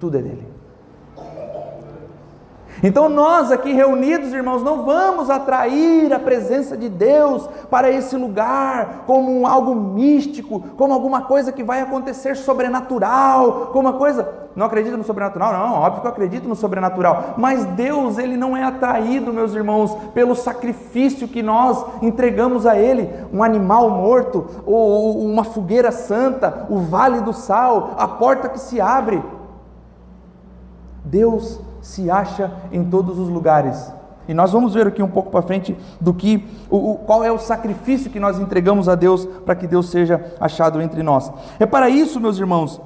[0.00, 0.57] Tudo é dele.
[2.82, 9.04] Então, nós aqui reunidos, irmãos, não vamos atrair a presença de Deus para esse lugar
[9.06, 14.48] como algo místico, como alguma coisa que vai acontecer sobrenatural, como uma coisa.
[14.54, 15.52] Não acredito no sobrenatural?
[15.52, 17.34] Não, óbvio que eu acredito no sobrenatural.
[17.36, 23.08] Mas Deus, ele não é atraído, meus irmãos, pelo sacrifício que nós entregamos a Ele
[23.32, 28.80] um animal morto, ou uma fogueira santa, o vale do sal, a porta que se
[28.80, 29.22] abre.
[31.04, 33.90] Deus se acha em todos os lugares.
[34.28, 37.32] E nós vamos ver aqui um pouco para frente do que, o, o, qual é
[37.32, 41.32] o sacrifício que nós entregamos a Deus para que Deus seja achado entre nós.
[41.58, 42.78] É para isso, meus irmãos,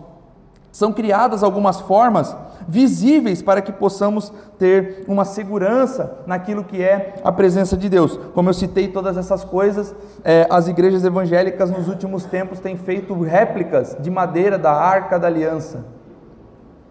[0.70, 2.34] são criadas algumas formas
[2.68, 8.16] visíveis para que possamos ter uma segurança naquilo que é a presença de Deus.
[8.32, 13.20] Como eu citei todas essas coisas, é, as igrejas evangélicas nos últimos tempos têm feito
[13.20, 15.84] réplicas de madeira da arca da aliança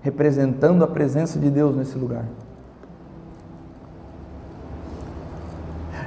[0.02, 2.26] representando a presença de Deus nesse lugar.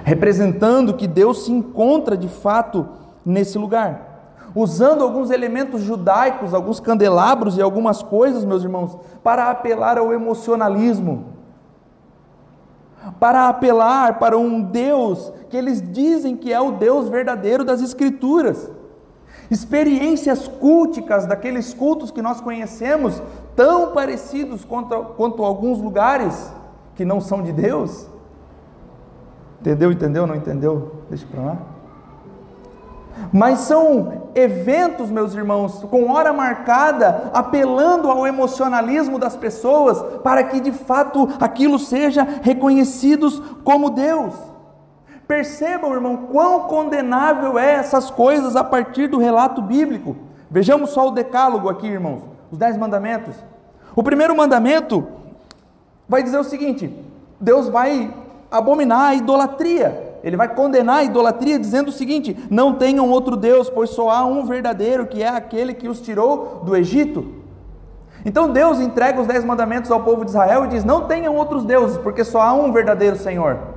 [0.02, 2.86] Representando que Deus se encontra de fato
[3.24, 4.12] nesse lugar.
[4.54, 11.32] Usando alguns elementos judaicos, alguns candelabros e algumas coisas, meus irmãos, para apelar ao emocionalismo,
[13.18, 18.70] para apelar para um Deus que eles dizem que é o Deus verdadeiro das Escrituras.
[19.54, 23.22] Experiências culticas daqueles cultos que nós conhecemos,
[23.54, 26.52] tão parecidos quanto, quanto alguns lugares
[26.96, 28.08] que não são de Deus.
[29.60, 29.92] Entendeu?
[29.92, 30.26] Entendeu?
[30.26, 30.96] Não entendeu?
[31.08, 31.58] Deixa para lá.
[33.32, 40.58] Mas são eventos, meus irmãos, com hora marcada, apelando ao emocionalismo das pessoas, para que
[40.58, 44.34] de fato aquilo seja reconhecidos como Deus.
[45.26, 50.16] Percebam, irmão, quão condenável é essas coisas a partir do relato bíblico.
[50.50, 53.34] Vejamos só o decálogo aqui, irmãos, os dez mandamentos.
[53.96, 55.06] O primeiro mandamento
[56.08, 56.94] vai dizer o seguinte:
[57.40, 58.12] Deus vai
[58.50, 60.12] abominar a idolatria.
[60.22, 64.24] Ele vai condenar a idolatria, dizendo o seguinte: Não tenham outro Deus, pois só há
[64.24, 67.42] um verdadeiro, que é aquele que os tirou do Egito.
[68.24, 71.64] Então Deus entrega os dez mandamentos ao povo de Israel e diz: Não tenham outros
[71.64, 73.73] deuses, porque só há um verdadeiro Senhor.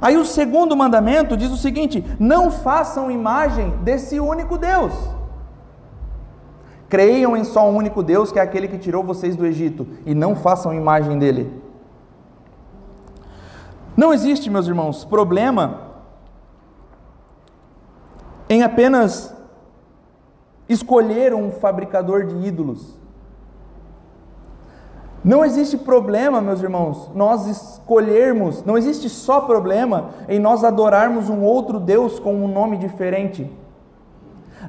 [0.00, 4.92] Aí o segundo mandamento diz o seguinte: não façam imagem desse único Deus.
[6.88, 10.14] Creiam em só um único Deus, que é aquele que tirou vocês do Egito, e
[10.14, 11.62] não façam imagem dele.
[13.96, 15.80] Não existe, meus irmãos, problema
[18.48, 19.34] em apenas
[20.68, 23.00] escolher um fabricador de ídolos.
[25.26, 31.42] Não existe problema, meus irmãos, nós escolhermos, não existe só problema em nós adorarmos um
[31.42, 33.50] outro Deus com um nome diferente.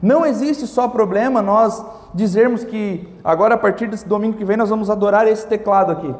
[0.01, 4.71] Não existe só problema nós dizermos que agora a partir desse domingo que vem nós
[4.71, 6.15] vamos adorar esse teclado aqui.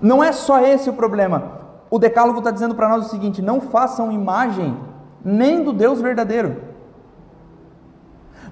[0.00, 1.60] Não é só esse o problema.
[1.90, 4.74] O Decálogo está dizendo para nós o seguinte: não façam imagem
[5.22, 6.62] nem do Deus verdadeiro.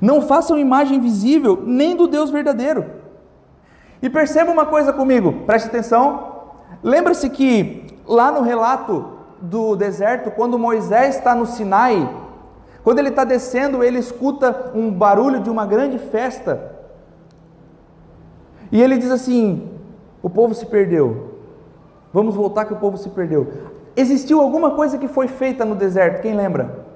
[0.03, 2.98] Não façam imagem visível nem do Deus verdadeiro.
[4.01, 6.43] E perceba uma coisa comigo, preste atenção.
[6.83, 12.09] Lembra-se que lá no relato do deserto, quando Moisés está no Sinai,
[12.89, 16.73] Quando ele está descendo, ele escuta um barulho de uma grande festa.
[18.73, 19.69] E ele diz assim:
[20.23, 21.35] o povo se perdeu.
[22.15, 23.53] Vamos voltar que o povo se perdeu.
[23.95, 26.23] Existiu alguma coisa que foi feita no deserto?
[26.23, 26.87] Quem lembra?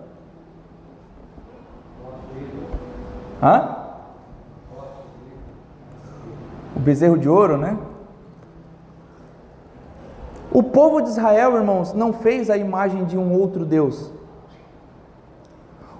[3.42, 3.82] Hã?
[6.75, 7.77] O bezerro de ouro, né?
[10.53, 14.12] O povo de Israel, irmãos, não fez a imagem de um outro Deus.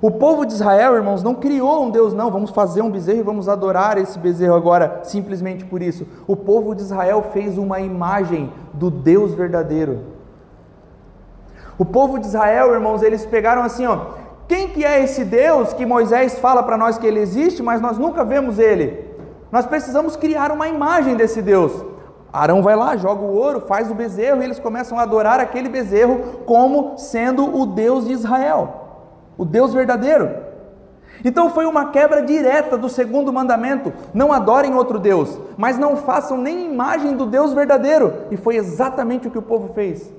[0.03, 2.31] O povo de Israel, irmãos, não criou um Deus, não.
[2.31, 6.07] Vamos fazer um bezerro e vamos adorar esse bezerro agora, simplesmente por isso.
[6.27, 10.01] O povo de Israel fez uma imagem do Deus verdadeiro.
[11.79, 13.99] O povo de Israel, irmãos, eles pegaram assim, ó.
[14.49, 17.97] Quem que é esse Deus que Moisés fala para nós que ele existe, mas nós
[17.97, 19.12] nunca vemos ele?
[19.53, 21.85] Nós precisamos criar uma imagem desse Deus.
[22.33, 25.69] Arão vai lá, joga o ouro, faz o bezerro e eles começam a adorar aquele
[25.69, 29.03] bezerro como sendo o Deus de Israel,
[29.37, 30.31] o Deus verdadeiro.
[31.23, 36.39] Então foi uma quebra direta do segundo mandamento: não adorem outro Deus, mas não façam
[36.39, 38.15] nem imagem do Deus verdadeiro.
[38.31, 40.11] E foi exatamente o que o povo fez.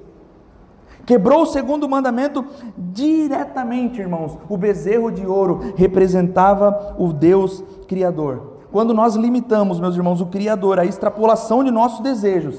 [1.08, 2.46] Quebrou o segundo mandamento
[2.78, 4.38] diretamente, irmãos.
[4.48, 8.53] O bezerro de ouro representava o Deus Criador.
[8.74, 12.56] Quando nós limitamos, meus irmãos, o Criador à extrapolação de nossos desejos,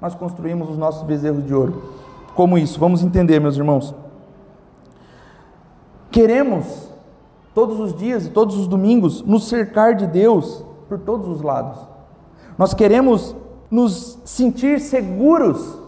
[0.00, 1.84] nós construímos os nossos bezerros de ouro.
[2.34, 2.80] Como isso?
[2.80, 3.94] Vamos entender, meus irmãos.
[6.10, 6.66] Queremos,
[7.54, 11.78] todos os dias e todos os domingos, nos cercar de Deus por todos os lados.
[12.58, 13.32] Nós queremos
[13.70, 15.78] nos sentir seguros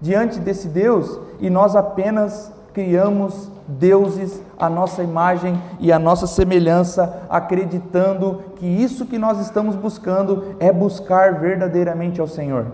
[0.00, 7.22] diante desse Deus e nós apenas criamos deuses à nossa imagem e à nossa semelhança,
[7.28, 12.66] acreditando que isso que nós estamos buscando é buscar verdadeiramente ao Senhor.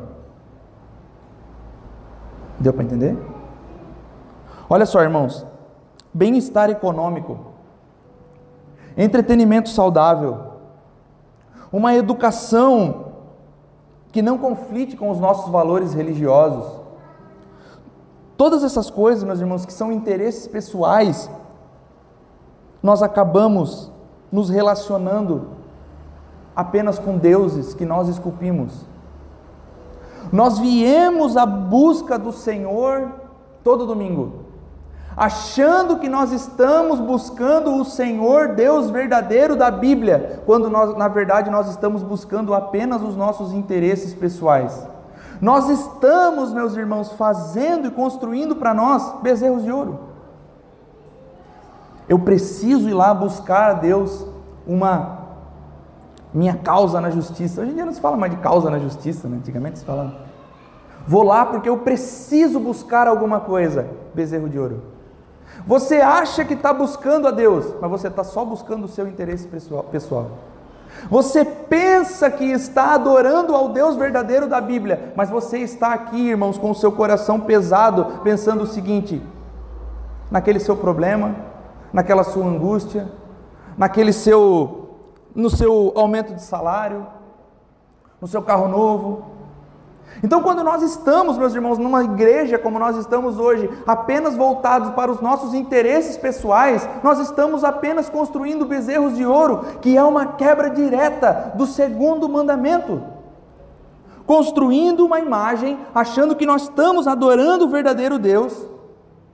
[2.59, 3.16] Deu para entender?
[4.68, 5.47] Olha só, irmãos,
[6.12, 7.38] bem-estar econômico,
[8.97, 10.38] entretenimento saudável,
[11.72, 13.07] uma educação
[14.12, 16.80] que não conflite com os nossos valores religiosos,
[18.41, 21.30] Todas essas coisas, meus irmãos, que são interesses pessoais,
[22.82, 23.93] nós acabamos
[24.32, 25.49] nos relacionando
[26.57, 28.86] apenas com deuses que nós esculpimos.
[30.32, 33.12] Nós viemos à busca do Senhor
[33.62, 34.47] todo domingo,
[35.14, 41.51] achando que nós estamos buscando o Senhor, Deus verdadeiro da Bíblia, quando nós, na verdade
[41.51, 44.88] nós estamos buscando apenas os nossos interesses pessoais.
[45.41, 50.01] Nós estamos, meus irmãos, fazendo e construindo para nós bezerros de ouro.
[52.09, 54.26] Eu preciso ir lá buscar a Deus
[54.66, 55.20] uma
[56.34, 57.61] minha causa na justiça.
[57.62, 59.36] Hoje em dia não se fala mais de causa na justiça, né?
[59.36, 60.14] antigamente se falava.
[61.07, 63.88] Vou lá porque eu preciso buscar alguma coisa.
[64.14, 64.82] Bezerro de ouro.
[65.66, 69.47] Você acha que está buscando a Deus, mas você está só buscando o seu interesse
[69.47, 70.30] pessoal.
[71.09, 76.59] Você pensa que está adorando ao Deus verdadeiro da Bíblia, mas você está aqui, irmãos,
[76.59, 79.23] com o seu coração pesado, pensando o seguinte:
[80.31, 81.35] naquele seu problema,
[81.93, 83.09] naquela sua angústia,
[83.79, 84.77] naquele seu
[85.35, 87.07] no seu aumento de salário,
[88.21, 89.39] no seu carro novo,
[90.23, 95.11] então, quando nós estamos, meus irmãos, numa igreja como nós estamos hoje, apenas voltados para
[95.11, 100.69] os nossos interesses pessoais, nós estamos apenas construindo bezerros de ouro, que é uma quebra
[100.69, 103.03] direta do segundo mandamento.
[104.27, 108.70] Construindo uma imagem, achando que nós estamos adorando o verdadeiro Deus,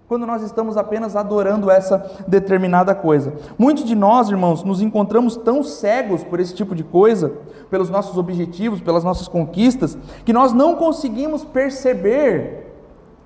[0.08, 1.98] quando nós estamos apenas adorando essa
[2.28, 3.34] determinada coisa.
[3.58, 7.32] Muitos de nós, irmãos, nos encontramos tão cegos por esse tipo de coisa,
[7.70, 12.72] pelos nossos objetivos, pelas nossas conquistas, que nós não conseguimos perceber,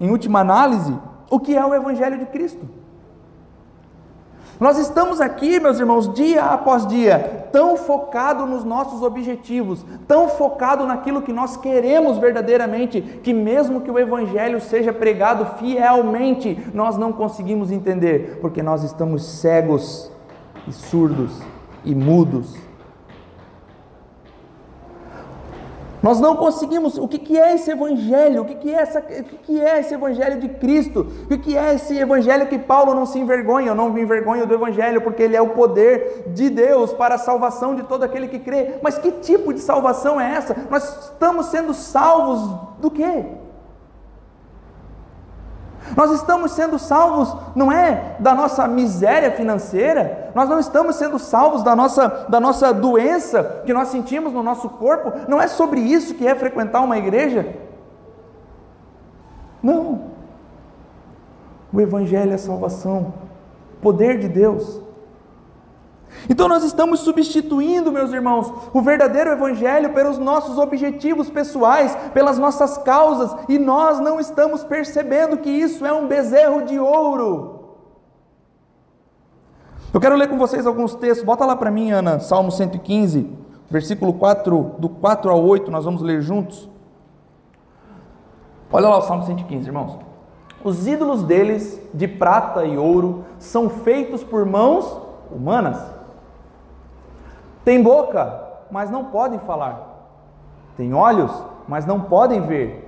[0.01, 0.97] em última análise,
[1.31, 2.67] o que é o Evangelho de Cristo.
[4.61, 10.87] Nós estamos aqui, meus irmãos, dia após dia, tão focado nos nossos objetivos, tão focado
[10.87, 17.11] naquilo que nós queremos verdadeiramente, que mesmo que o evangelho seja pregado fielmente, nós não
[17.11, 20.13] conseguimos entender, porque nós estamos cegos
[20.69, 21.41] e surdos
[21.83, 22.70] e mudos
[26.03, 26.97] Nós não conseguimos.
[26.97, 28.43] O que, que é esse evangelho?
[28.43, 31.07] O, que, que, é essa, o que, que é esse evangelho de Cristo?
[31.31, 33.69] O que, é esse evangelho que Paulo não se envergonha?
[33.69, 37.19] Eu não me envergonho do evangelho, porque ele é o poder de Deus para a
[37.19, 38.79] salvação de todo aquele que crê.
[38.83, 40.57] Mas que tipo de salvação é essa?
[40.71, 42.41] Nós estamos sendo salvos
[42.81, 43.25] do quê?
[45.97, 51.63] Nós estamos sendo salvos, não é da nossa miséria financeira, nós não estamos sendo salvos
[51.63, 56.15] da nossa, da nossa doença que nós sentimos no nosso corpo, não é sobre isso
[56.15, 57.55] que é frequentar uma igreja.
[59.63, 60.11] Não.
[61.73, 63.13] O Evangelho é salvação.
[63.81, 64.90] poder de Deus.
[66.29, 72.77] Então nós estamos substituindo, meus irmãos, o verdadeiro evangelho pelos nossos objetivos pessoais, pelas nossas
[72.79, 77.59] causas, e nós não estamos percebendo que isso é um bezerro de ouro.
[79.93, 81.25] Eu quero ler com vocês alguns textos.
[81.25, 83.29] Bota lá para mim, Ana, Salmo 115,
[83.69, 86.69] versículo 4, do 4 ao 8, nós vamos ler juntos.
[88.71, 89.99] Olha lá o Salmo 115, irmãos.
[90.63, 94.97] Os ídolos deles, de prata e ouro, são feitos por mãos
[95.33, 96.00] humanas
[97.65, 98.41] tem boca,
[98.71, 99.89] mas não podem falar.
[100.77, 101.33] Tem olhos,
[101.69, 102.87] mas não podem ver.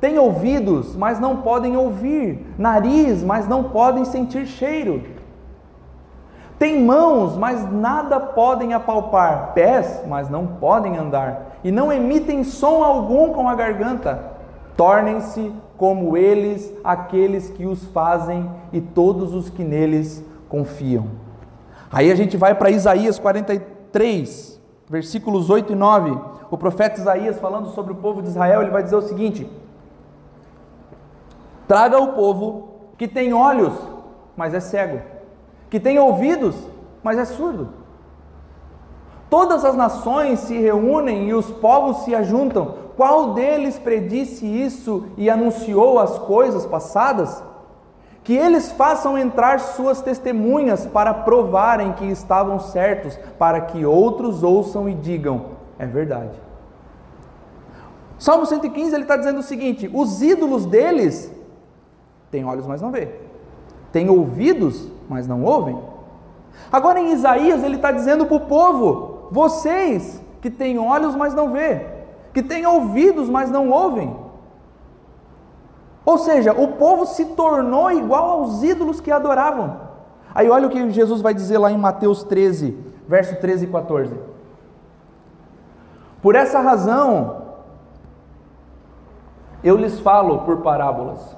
[0.00, 2.54] Tem ouvidos, mas não podem ouvir.
[2.56, 5.02] Nariz, mas não podem sentir cheiro.
[6.58, 9.52] Tem mãos, mas nada podem apalpar.
[9.52, 11.58] Pés, mas não podem andar.
[11.62, 14.24] E não emitem som algum com a garganta.
[14.76, 21.06] Tornem-se como eles aqueles que os fazem e todos os que neles confiam.
[21.92, 26.16] Aí a gente vai para Isaías 43, versículos 8 e 9.
[26.50, 29.50] O profeta Isaías, falando sobre o povo de Israel, ele vai dizer o seguinte:
[31.66, 33.72] Traga o povo que tem olhos,
[34.36, 35.00] mas é cego,
[35.68, 36.54] que tem ouvidos,
[37.02, 37.68] mas é surdo.
[39.28, 42.74] Todas as nações se reúnem e os povos se ajuntam.
[42.96, 47.42] Qual deles predisse isso e anunciou as coisas passadas?
[48.22, 54.88] Que eles façam entrar suas testemunhas para provarem que estavam certos, para que outros ouçam
[54.88, 55.46] e digam:
[55.78, 56.38] é verdade.
[58.18, 61.32] Salmo 115 ele está dizendo o seguinte: os ídolos deles
[62.30, 63.08] têm olhos, mas não vê,
[63.90, 65.78] têm ouvidos, mas não ouvem.
[66.70, 71.50] Agora em Isaías ele está dizendo para o povo: vocês que têm olhos, mas não
[71.50, 71.86] vê,
[72.34, 74.14] que têm ouvidos, mas não ouvem,
[76.10, 79.80] ou seja, o povo se tornou igual aos ídolos que adoravam.
[80.34, 84.14] Aí olha o que Jesus vai dizer lá em Mateus 13, verso 13 e 14.
[86.20, 87.42] Por essa razão,
[89.62, 91.36] eu lhes falo por parábolas,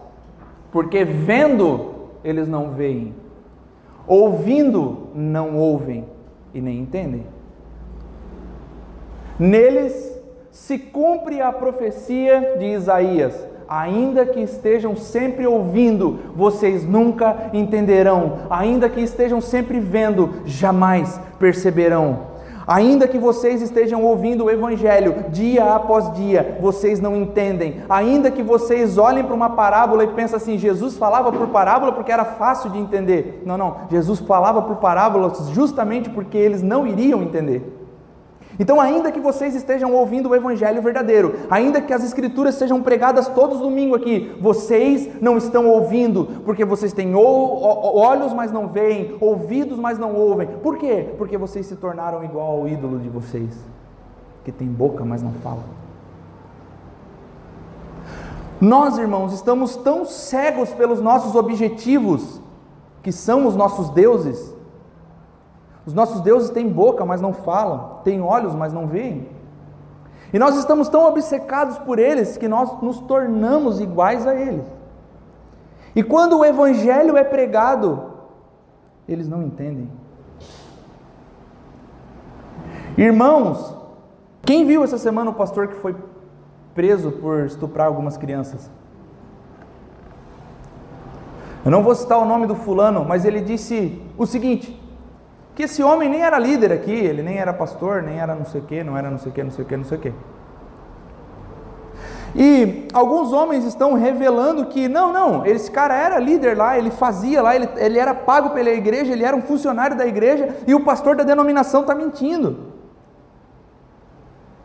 [0.71, 3.15] porque vendo eles não veem,
[4.07, 6.09] ouvindo não ouvem
[6.55, 7.27] e nem entendem.
[9.39, 10.19] Neles
[10.51, 18.41] se cumpre a profecia de Isaías Ainda que estejam sempre ouvindo, vocês nunca entenderão.
[18.51, 22.33] Ainda que estejam sempre vendo, jamais perceberão.
[22.67, 27.83] Ainda que vocês estejam ouvindo o Evangelho dia após dia, vocês não entendem.
[27.89, 32.13] Ainda que vocês olhem para uma parábola e pensem assim: Jesus falava por parábola porque
[32.13, 33.43] era fácil de entender.
[33.45, 33.77] Não, não.
[33.91, 37.82] Jesus falava por parábolas justamente porque eles não iriam entender.
[38.59, 43.29] Então, ainda que vocês estejam ouvindo o Evangelho verdadeiro, ainda que as Escrituras sejam pregadas
[43.29, 49.17] todos os domingos aqui, vocês não estão ouvindo, porque vocês têm olhos, mas não veem,
[49.21, 50.47] ouvidos, mas não ouvem.
[50.63, 51.09] Por quê?
[51.17, 53.59] Porque vocês se tornaram igual ao ídolo de vocês,
[54.45, 55.63] que tem boca, mas não fala.
[58.61, 62.41] Nós, irmãos, estamos tão cegos pelos nossos objetivos,
[63.03, 64.55] que são os nossos deuses,
[65.85, 69.29] os nossos deuses têm boca, mas não falam, têm olhos, mas não veem.
[70.33, 74.65] E nós estamos tão obcecados por eles que nós nos tornamos iguais a eles.
[75.95, 78.13] E quando o evangelho é pregado,
[79.07, 79.91] eles não entendem.
[82.97, 83.77] Irmãos,
[84.43, 85.95] quem viu essa semana o pastor que foi
[86.75, 88.71] preso por estuprar algumas crianças?
[91.65, 94.82] Eu não vou citar o nome do fulano, mas ele disse o seguinte:
[95.55, 98.61] que esse homem nem era líder aqui, ele nem era pastor, nem era não sei
[98.61, 100.01] o que, não era não sei o que, não sei o que, não sei o
[100.01, 100.13] que.
[102.35, 107.43] E alguns homens estão revelando que, não, não, esse cara era líder lá, ele fazia
[107.43, 110.83] lá, ele, ele era pago pela igreja, ele era um funcionário da igreja, e o
[110.83, 112.73] pastor da denominação está mentindo.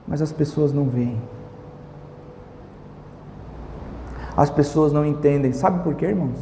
[0.07, 1.21] Mas as pessoas não veem.
[4.37, 5.51] As pessoas não entendem.
[5.51, 6.37] Sabe por quê, irmãos?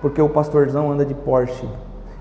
[0.00, 1.68] Porque o pastorzão anda de Porsche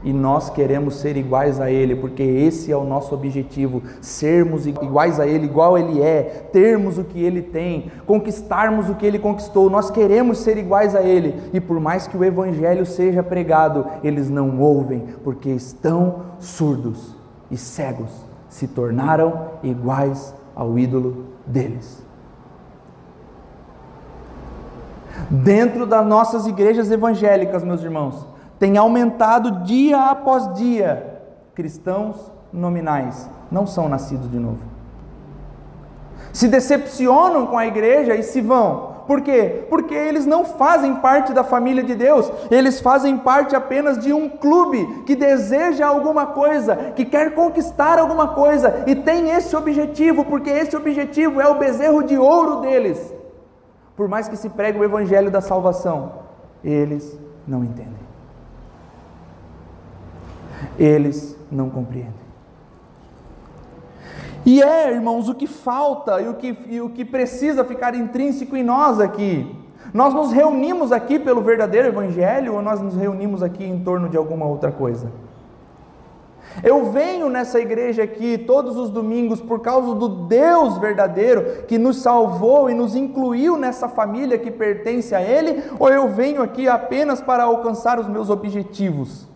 [0.03, 5.19] e nós queremos ser iguais a Ele, porque esse é o nosso objetivo: sermos iguais
[5.19, 9.69] a Ele, igual Ele é, termos o que Ele tem, conquistarmos o que Ele conquistou.
[9.69, 14.29] Nós queremos ser iguais a Ele, e por mais que o Evangelho seja pregado, eles
[14.29, 17.15] não ouvem, porque estão surdos
[17.49, 22.03] e cegos, se tornaram iguais ao ídolo deles.
[25.29, 28.30] Dentro das nossas igrejas evangélicas, meus irmãos,
[28.61, 31.19] tem aumentado dia após dia.
[31.55, 34.59] Cristãos nominais não são nascidos de novo.
[36.31, 38.91] Se decepcionam com a igreja e se vão.
[39.07, 39.65] Por quê?
[39.67, 44.29] Porque eles não fazem parte da família de Deus, eles fazem parte apenas de um
[44.29, 50.51] clube que deseja alguma coisa, que quer conquistar alguma coisa e tem esse objetivo, porque
[50.51, 53.11] esse objetivo é o bezerro de ouro deles.
[53.97, 56.11] Por mais que se pregue o evangelho da salvação,
[56.63, 58.10] eles não entendem.
[60.77, 62.21] Eles não compreendem.
[64.45, 68.55] E é, irmãos, o que falta e o que, e o que precisa ficar intrínseco
[68.55, 69.55] em nós aqui.
[69.93, 74.17] Nós nos reunimos aqui pelo verdadeiro Evangelho ou nós nos reunimos aqui em torno de
[74.17, 75.11] alguma outra coisa?
[76.63, 82.01] Eu venho nessa igreja aqui todos os domingos por causa do Deus verdadeiro que nos
[82.01, 87.21] salvou e nos incluiu nessa família que pertence a Ele, ou eu venho aqui apenas
[87.21, 89.30] para alcançar os meus objetivos?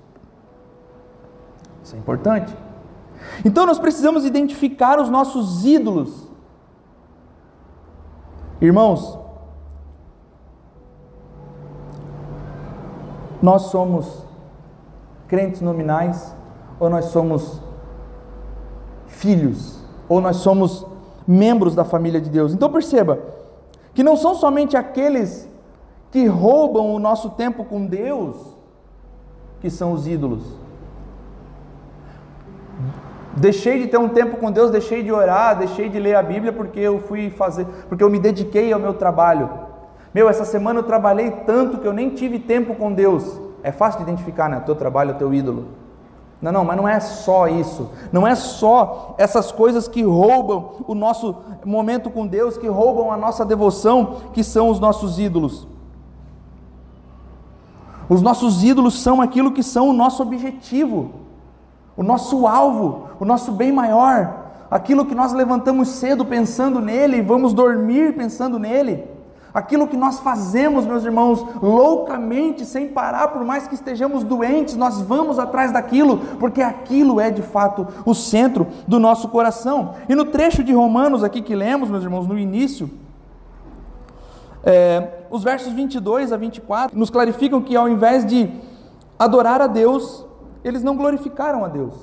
[1.86, 2.52] Isso é importante.
[3.46, 6.28] Então nós precisamos identificar os nossos ídolos.
[8.60, 9.20] Irmãos,
[13.40, 14.26] nós somos
[15.28, 16.36] crentes nominais
[16.80, 17.62] ou nós somos
[19.06, 19.80] filhos
[20.10, 20.88] ou nós somos
[21.28, 22.52] membros da família de Deus.
[22.52, 23.20] Então perceba
[23.94, 25.48] que não são somente aqueles
[26.10, 28.36] que roubam o nosso tempo com Deus
[29.62, 30.65] que são os ídolos.
[33.36, 36.54] Deixei de ter um tempo com Deus, deixei de orar, deixei de ler a Bíblia
[36.54, 39.50] porque eu fui fazer, porque eu me dediquei ao meu trabalho.
[40.14, 43.38] Meu, essa semana eu trabalhei tanto que eu nem tive tempo com Deus.
[43.62, 44.58] É fácil de identificar, né?
[44.58, 45.66] O teu trabalho, o teu ídolo.
[46.42, 47.90] Não, não, mas não é só isso.
[48.10, 53.18] Não é só essas coisas que roubam o nosso momento com Deus, que roubam a
[53.18, 55.68] nossa devoção, que são os nossos ídolos.
[58.08, 61.25] Os nossos ídolos são aquilo que são o nosso objetivo
[61.98, 67.22] o nosso alvo, o nosso bem maior, aquilo que nós levantamos cedo pensando nele e
[67.22, 69.04] vamos dormir pensando nele,
[69.54, 75.02] aquilo que nós fazemos, meus irmãos, loucamente, sem parar, por mais que estejamos doentes, nós
[75.02, 79.94] vamos atrás daquilo, porque aquilo é de fato o centro do nosso coração.
[80.10, 82.90] E no trecho de Romanos aqui que lemos, meus irmãos, no início,
[84.62, 88.52] é, os versos 22 a 24 nos clarificam que ao invés de
[89.18, 90.26] adorar a Deus,
[90.66, 91.94] eles não glorificaram a Deus.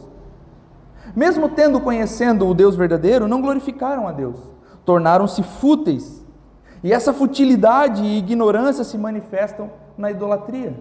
[1.17, 4.37] Mesmo tendo conhecendo o Deus verdadeiro, não glorificaram a Deus.
[4.85, 6.25] Tornaram-se fúteis.
[6.81, 10.77] E essa futilidade e ignorância se manifestam na idolatria.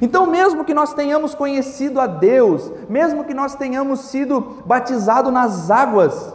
[0.00, 5.70] Então, mesmo que nós tenhamos conhecido a Deus, mesmo que nós tenhamos sido batizados nas
[5.70, 6.34] águas,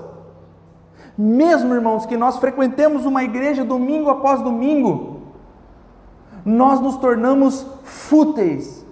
[1.16, 5.22] mesmo, irmãos, que nós frequentemos uma igreja domingo após domingo,
[6.44, 8.87] nós nos tornamos fúteis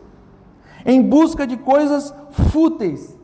[0.85, 2.13] em busca de coisas
[2.51, 3.17] fúteis.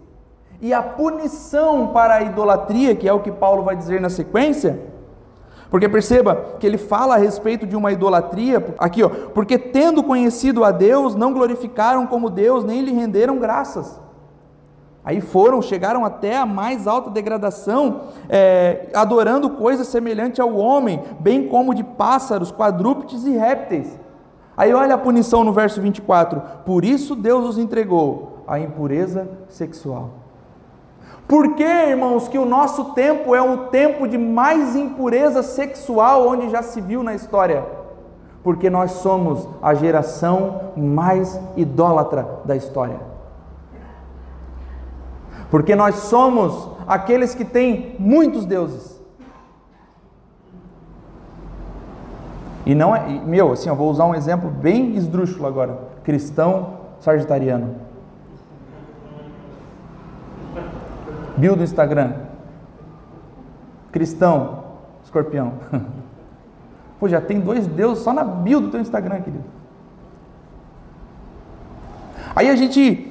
[0.61, 4.79] E a punição para a idolatria, que é o que Paulo vai dizer na sequência,
[5.69, 10.65] porque perceba que ele fala a respeito de uma idolatria, aqui ó, porque tendo conhecido
[10.65, 13.99] a Deus, não glorificaram como Deus, nem lhe renderam graças.
[15.03, 21.47] Aí foram, chegaram até a mais alta degradação, é, adorando coisas semelhantes ao homem, bem
[21.47, 23.99] como de pássaros, quadrúpedes e répteis.
[24.61, 30.11] Aí olha a punição no verso 24: Por isso Deus os entregou à impureza sexual.
[31.27, 36.51] Por que, irmãos, que o nosso tempo é o tempo de mais impureza sexual onde
[36.51, 37.65] já se viu na história?
[38.43, 42.99] Porque nós somos a geração mais idólatra da história.
[45.49, 49.00] Porque nós somos aqueles que têm muitos deuses.
[52.65, 55.79] E não é, meu, assim, eu vou usar um exemplo bem esdrúxulo agora.
[56.03, 57.75] Cristão sagitariano.
[61.37, 62.13] Bio do Instagram.
[63.91, 64.63] Cristão
[65.03, 65.53] escorpião.
[66.99, 69.43] Pô, já tem dois deuses só na bio do teu Instagram, querido.
[72.35, 73.10] Aí a gente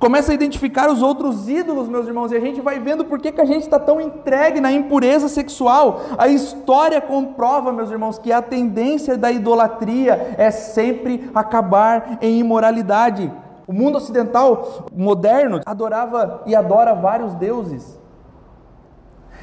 [0.00, 3.30] começa a identificar os outros ídolos, meus irmãos, e a gente vai vendo por que,
[3.30, 6.00] que a gente está tão entregue na impureza sexual.
[6.16, 13.30] A história comprova, meus irmãos, que a tendência da idolatria é sempre acabar em imoralidade.
[13.66, 18.00] O mundo ocidental moderno adorava e adora vários deuses.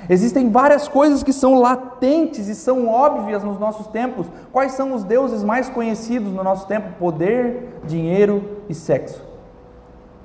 [0.10, 4.26] Existem várias coisas que são latentes e são óbvias nos nossos tempos.
[4.52, 6.98] Quais são os deuses mais conhecidos no nosso tempo?
[6.98, 9.27] Poder, dinheiro e sexo.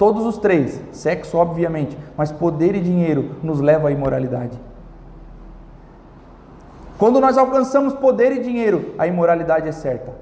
[0.03, 4.61] Todos os três, sexo obviamente, mas poder e dinheiro nos leva à imoralidade.
[6.99, 10.13] Quando nós alcançamos poder e dinheiro, a imoralidade é certa.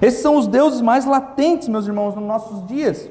[0.00, 3.10] Esses são os deuses mais latentes, meus irmãos, nos nossos dias.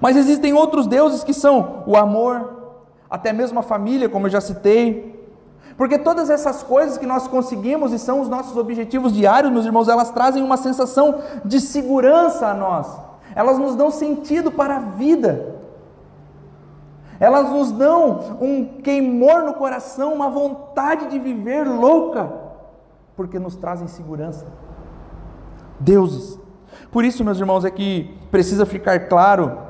[0.00, 2.78] Mas existem outros deuses que são o amor,
[3.10, 5.14] até mesmo a família, como eu já citei.
[5.76, 9.88] Porque todas essas coisas que nós conseguimos e são os nossos objetivos diários, meus irmãos,
[9.88, 13.04] elas trazem uma sensação de segurança a nós.
[13.36, 15.54] Elas nos dão sentido para a vida.
[17.20, 22.32] Elas nos dão um queimor no coração, uma vontade de viver louca,
[23.14, 24.46] porque nos trazem segurança.
[25.78, 26.38] Deuses.
[26.90, 29.66] Por isso, meus irmãos, é que precisa ficar claro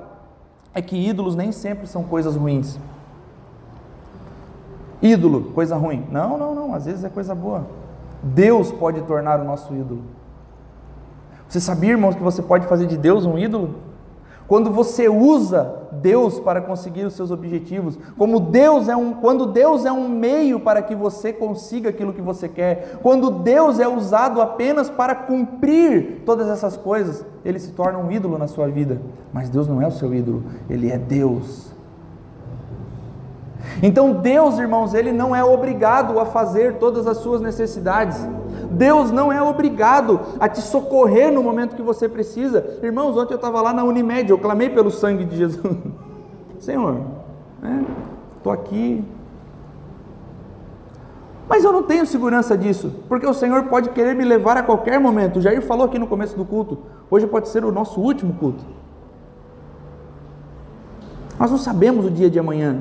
[0.72, 2.78] é que ídolos nem sempre são coisas ruins.
[5.02, 6.06] Ídolo, coisa ruim.
[6.10, 7.66] Não, não, não, às vezes é coisa boa.
[8.22, 10.02] Deus pode tornar o nosso ídolo.
[11.48, 13.76] Você sabia, irmãos, que você pode fazer de Deus um ídolo?
[14.48, 19.84] Quando você usa Deus para conseguir os seus objetivos, como Deus é um, quando Deus
[19.84, 24.40] é um meio para que você consiga aquilo que você quer, quando Deus é usado
[24.40, 29.00] apenas para cumprir todas essas coisas, ele se torna um ídolo na sua vida.
[29.32, 31.74] Mas Deus não é o seu ídolo, ele é Deus.
[33.82, 38.16] Então Deus, irmãos, ele não é obrigado a fazer todas as suas necessidades.
[38.70, 42.78] Deus não é obrigado a te socorrer no momento que você precisa.
[42.82, 45.76] Irmãos, ontem eu estava lá na Unimed, eu clamei pelo sangue de Jesus.
[46.58, 47.00] Senhor,
[48.36, 49.04] estou né, aqui.
[51.48, 54.98] Mas eu não tenho segurança disso, porque o Senhor pode querer me levar a qualquer
[54.98, 55.38] momento.
[55.38, 56.78] O Jair falou aqui no começo do culto.
[57.08, 58.64] Hoje pode ser o nosso último culto.
[61.38, 62.80] Nós não sabemos o dia de amanhã.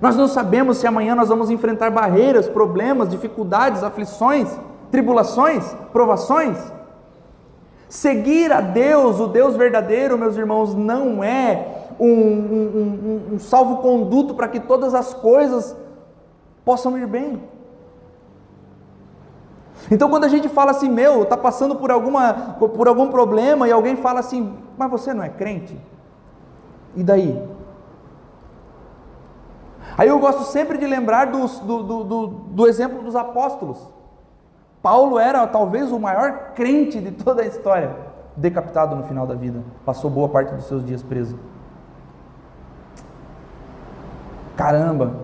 [0.00, 4.48] Nós não sabemos se amanhã nós vamos enfrentar barreiras, problemas, dificuldades, aflições
[4.90, 6.58] tribulações, provações.
[7.88, 14.34] Seguir a Deus, o Deus verdadeiro, meus irmãos, não é um, um, um, um salvo-conduto
[14.34, 15.74] para que todas as coisas
[16.64, 17.42] possam ir bem.
[19.90, 23.72] Então, quando a gente fala assim, meu, está passando por, alguma, por algum problema e
[23.72, 25.80] alguém fala assim, mas você não é crente?
[26.94, 27.42] E daí?
[29.96, 33.78] Aí eu gosto sempre de lembrar do, do, do, do exemplo dos apóstolos.
[34.88, 37.94] Paulo era talvez o maior crente de toda a história,
[38.34, 41.38] decapitado no final da vida, passou boa parte dos seus dias preso.
[44.56, 45.16] Caramba,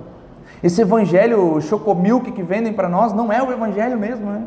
[0.63, 4.47] esse evangelho chocomilk que vendem para nós não é o evangelho mesmo, né?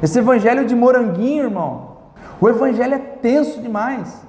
[0.00, 1.96] Esse evangelho de moranguinho, irmão,
[2.40, 4.24] o evangelho é tenso demais.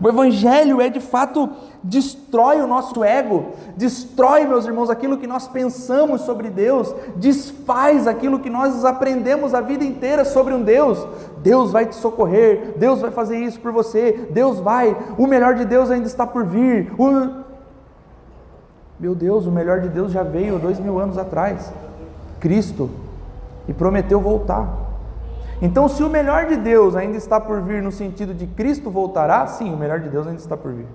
[0.00, 1.50] O Evangelho é de fato
[1.82, 3.46] destrói o nosso ego,
[3.76, 9.60] destrói, meus irmãos, aquilo que nós pensamos sobre Deus, desfaz aquilo que nós aprendemos a
[9.60, 11.04] vida inteira sobre um Deus.
[11.42, 15.64] Deus vai te socorrer, Deus vai fazer isso por você, Deus vai, o melhor de
[15.64, 16.92] Deus ainda está por vir.
[16.98, 17.48] O...
[19.00, 21.72] Meu Deus, o melhor de Deus já veio dois mil anos atrás,
[22.40, 22.90] Cristo,
[23.68, 24.87] e prometeu voltar.
[25.60, 29.46] Então, se o melhor de Deus ainda está por vir no sentido de Cristo voltará,
[29.46, 30.86] sim, o melhor de Deus ainda está por vir.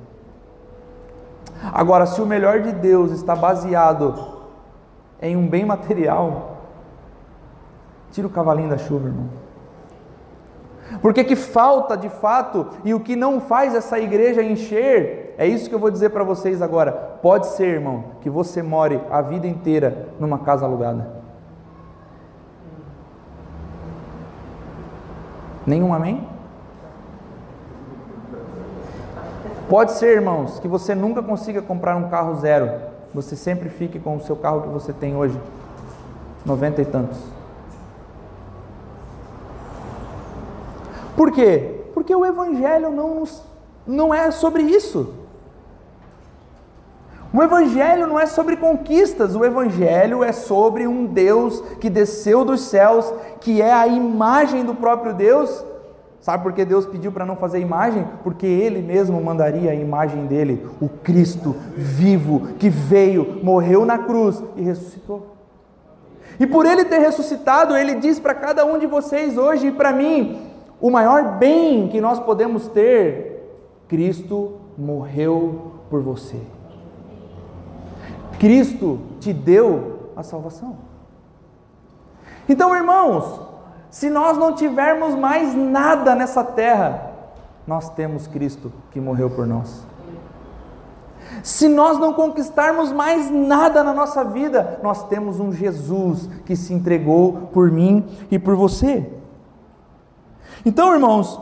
[1.71, 4.41] Agora, se o melhor de Deus está baseado
[5.21, 6.57] em um bem material,
[8.11, 9.29] tira o cavalinho da chuva, irmão.
[11.01, 15.67] Porque que falta de fato e o que não faz essa igreja encher, é isso
[15.67, 16.91] que eu vou dizer para vocês agora.
[17.21, 21.22] Pode ser, irmão, que você more a vida inteira numa casa alugada.
[25.65, 26.27] Nenhum amém?
[29.69, 32.69] Pode ser, irmãos, que você nunca consiga comprar um carro zero.
[33.13, 35.39] Você sempre fique com o seu carro que você tem hoje.
[36.45, 37.19] Noventa e tantos.
[41.15, 41.85] Por quê?
[41.93, 43.23] Porque o Evangelho não,
[43.87, 45.13] não é sobre isso.
[47.33, 52.61] O Evangelho não é sobre conquistas, o Evangelho é sobre um Deus que desceu dos
[52.61, 53.11] céus,
[53.41, 55.65] que é a imagem do próprio Deus.
[56.21, 58.07] Sabe por que Deus pediu para não fazer imagem?
[58.23, 64.41] Porque Ele mesmo mandaria a imagem dele, o Cristo vivo, que veio, morreu na cruz
[64.55, 65.35] e ressuscitou.
[66.39, 69.91] E por Ele ter ressuscitado, Ele diz para cada um de vocês hoje e para
[69.91, 70.39] mim:
[70.79, 73.43] o maior bem que nós podemos ter,
[73.87, 76.37] Cristo morreu por você.
[78.43, 80.75] Cristo te deu a salvação.
[82.49, 83.39] Então, irmãos,
[83.89, 87.13] se nós não tivermos mais nada nessa terra,
[87.65, 89.87] nós temos Cristo que morreu por nós.
[91.41, 96.73] Se nós não conquistarmos mais nada na nossa vida, nós temos um Jesus que se
[96.73, 99.09] entregou por mim e por você.
[100.65, 101.39] Então, irmãos,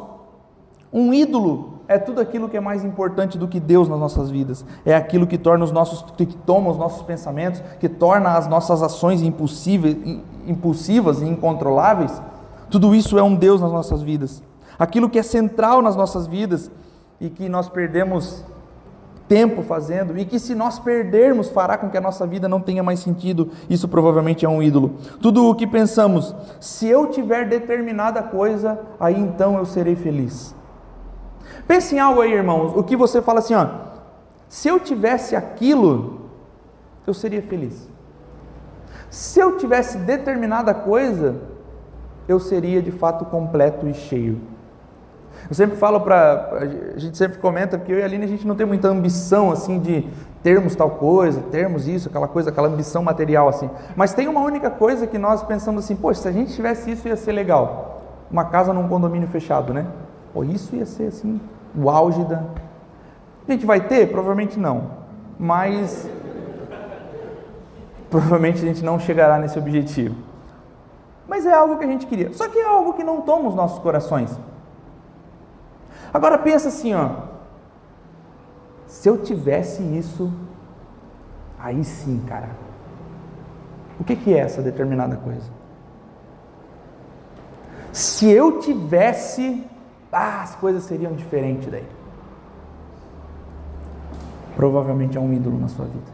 [0.93, 4.65] um ídolo é tudo aquilo que é mais importante do que Deus nas nossas vidas.
[4.85, 8.81] É aquilo que torna os nossos, que toma os nossos pensamentos, que torna as nossas
[8.81, 12.21] ações impulsivas e incontroláveis.
[12.69, 14.41] Tudo isso é um Deus nas nossas vidas.
[14.79, 16.71] Aquilo que é central nas nossas vidas
[17.19, 18.43] e que nós perdemos
[19.27, 22.81] tempo fazendo e que se nós perdermos fará com que a nossa vida não tenha
[22.81, 24.95] mais sentido, isso provavelmente é um ídolo.
[25.21, 30.55] Tudo o que pensamos, se eu tiver determinada coisa, aí então eu serei feliz.
[31.67, 33.67] Pense em algo aí, irmãos, o que você fala assim, ó,
[34.49, 36.29] se eu tivesse aquilo,
[37.05, 37.89] eu seria feliz.
[39.09, 41.35] Se eu tivesse determinada coisa,
[42.27, 44.39] eu seria de fato completo e cheio.
[45.49, 46.49] Eu sempre falo para.
[46.95, 49.51] A gente sempre comenta, porque eu e a Aline a gente não tem muita ambição
[49.51, 50.07] assim de
[50.43, 53.69] termos tal coisa, termos isso, aquela coisa, aquela ambição material assim.
[53.95, 57.07] Mas tem uma única coisa que nós pensamos assim, poxa, se a gente tivesse isso
[57.07, 58.01] ia ser legal.
[58.29, 59.85] Uma casa num condomínio fechado, né?
[60.33, 61.39] Pô, isso ia ser assim,
[61.75, 62.43] o auge da.
[63.47, 64.09] A gente vai ter?
[64.09, 64.91] Provavelmente não.
[65.37, 66.09] Mas
[68.09, 70.15] provavelmente a gente não chegará nesse objetivo.
[71.27, 72.33] Mas é algo que a gente queria.
[72.33, 74.37] Só que é algo que não toma os nossos corações.
[76.13, 77.09] Agora pensa assim, ó.
[78.85, 80.31] Se eu tivesse isso,
[81.57, 82.49] aí sim, cara.
[83.97, 85.49] O que, que é essa determinada coisa?
[87.93, 89.65] Se eu tivesse,
[90.11, 91.85] ah, as coisas seriam diferentes daí.
[94.55, 96.11] Provavelmente é um ídolo na sua vida.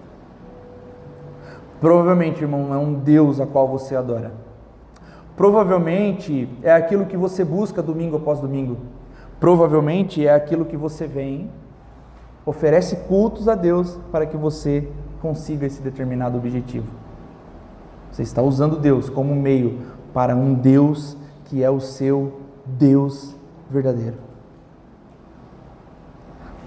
[1.80, 4.32] Provavelmente, irmão, é um Deus a qual você adora.
[5.36, 8.78] Provavelmente é aquilo que você busca domingo após domingo.
[9.40, 11.52] Provavelmente é aquilo que você vem,
[12.46, 14.90] oferece cultos a Deus para que você
[15.22, 16.88] consiga esse determinado objetivo.
[18.12, 19.80] Você está usando Deus como meio
[20.14, 23.37] para um Deus que é o seu Deus
[23.70, 24.16] verdadeiro.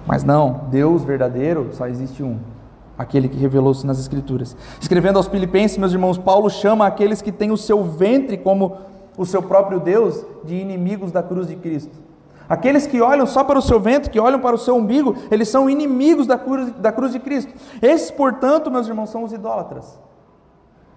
[0.07, 2.39] Mas não, Deus verdadeiro só existe um,
[2.99, 4.57] aquele que revelou-se nas Escrituras.
[4.81, 8.79] Escrevendo aos Filipenses, meus irmãos, Paulo chama aqueles que têm o seu ventre como
[9.17, 11.99] o seu próprio Deus de inimigos da cruz de Cristo.
[12.49, 15.49] Aqueles que olham só para o seu ventre, que olham para o seu umbigo, eles
[15.49, 17.53] são inimigos da cruz, da cruz de Cristo.
[17.81, 19.97] Esses, portanto, meus irmãos, são os idólatras.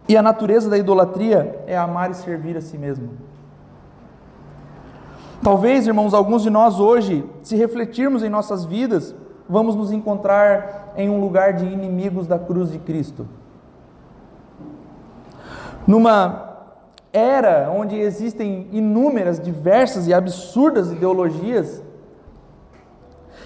[0.10, 3.10] E a natureza da idolatria é amar e servir a si mesmo.
[5.44, 9.14] Talvez, irmãos, alguns de nós hoje, se refletirmos em nossas vidas,
[9.50, 13.28] vamos nos encontrar em um lugar de inimigos da cruz de Cristo.
[15.86, 16.50] Numa
[17.12, 21.84] era onde existem inúmeras, diversas e absurdas ideologias.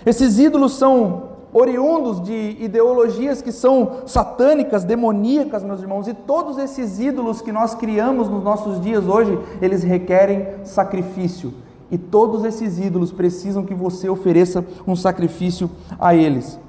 [0.06, 7.00] Esses ídolos são oriundos de ideologias que são satânicas, demoníacas, meus irmãos, e todos esses
[7.00, 11.66] ídolos que nós criamos nos nossos dias hoje, eles requerem sacrifício.
[11.90, 15.70] E todos esses ídolos precisam que você ofereça um sacrifício
[16.00, 16.60] a eles.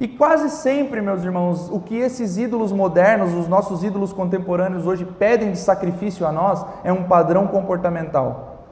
[0.00, 5.04] E quase sempre, meus irmãos, o que esses ídolos modernos, os nossos ídolos contemporâneos hoje
[5.04, 8.64] pedem de sacrifício a nós é um padrão comportamental.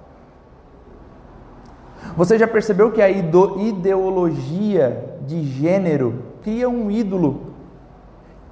[2.16, 7.53] Você já percebeu que a ideologia de gênero cria um ídolo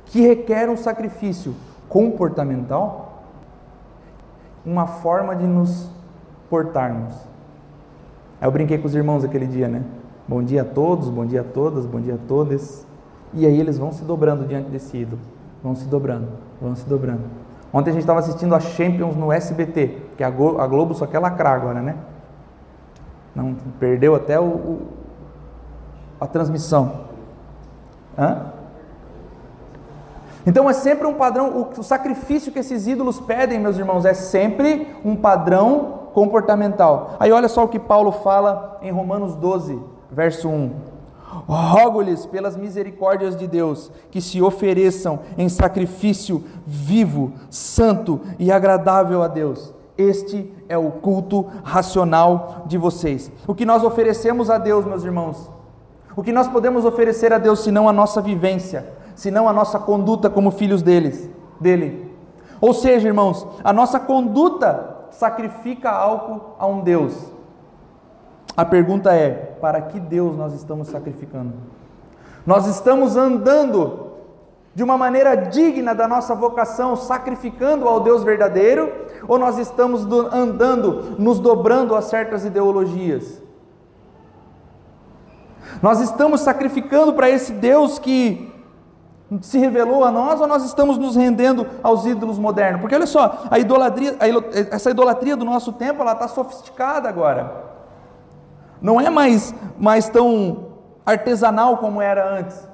[0.04, 1.56] que requer um sacrifício
[1.88, 3.22] comportamental?
[4.64, 5.88] Uma forma de nos
[6.48, 7.14] portarmos.
[8.40, 9.82] Eu brinquei com os irmãos aquele dia, né?
[10.28, 12.86] Bom dia a todos, bom dia a todas, bom dia a todas.
[13.32, 15.20] E aí eles vão se dobrando diante desse ídolo.
[15.62, 16.28] Vão se dobrando,
[16.60, 17.22] vão se dobrando.
[17.72, 21.54] Ontem a gente estava assistindo a Champions no SBT, que a Globo só quer lacrar
[21.54, 21.96] agora, né?
[23.34, 24.86] Não, perdeu até o, o
[26.20, 27.06] a transmissão.
[28.18, 28.52] Hã?
[30.46, 34.14] Então é sempre um padrão, o, o sacrifício que esses ídolos pedem, meus irmãos, é
[34.14, 37.14] sempre um padrão comportamental.
[37.20, 39.78] Aí olha só o que Paulo fala em Romanos 12,
[40.10, 40.70] verso 1.
[41.46, 49.28] Rogo-lhes pelas misericórdias de Deus que se ofereçam em sacrifício vivo, santo e agradável a
[49.28, 49.74] Deus.
[49.98, 53.30] Este é o culto racional de vocês.
[53.46, 55.50] O que nós oferecemos a Deus, meus irmãos?
[56.16, 60.30] O que nós podemos oferecer a Deus senão a nossa vivência, senão a nossa conduta
[60.30, 61.28] como filhos deles,
[61.60, 62.10] dele?
[62.58, 67.36] Ou seja, irmãos, a nossa conduta sacrifica algo a um Deus
[68.56, 71.52] a pergunta é: para que Deus nós estamos sacrificando?
[72.46, 74.06] Nós estamos andando
[74.74, 78.92] de uma maneira digna da nossa vocação, sacrificando ao Deus verdadeiro,
[79.28, 83.42] ou nós estamos andando, nos dobrando a certas ideologias?
[85.82, 88.45] Nós estamos sacrificando para esse Deus que
[89.40, 92.80] se revelou a nós ou nós estamos nos rendendo aos ídolos modernos?
[92.80, 97.64] Porque olha só, a idolatria, a, essa idolatria do nosso tempo, ela está sofisticada agora.
[98.80, 100.66] Não é mais, mais tão
[101.04, 102.66] artesanal como era antes.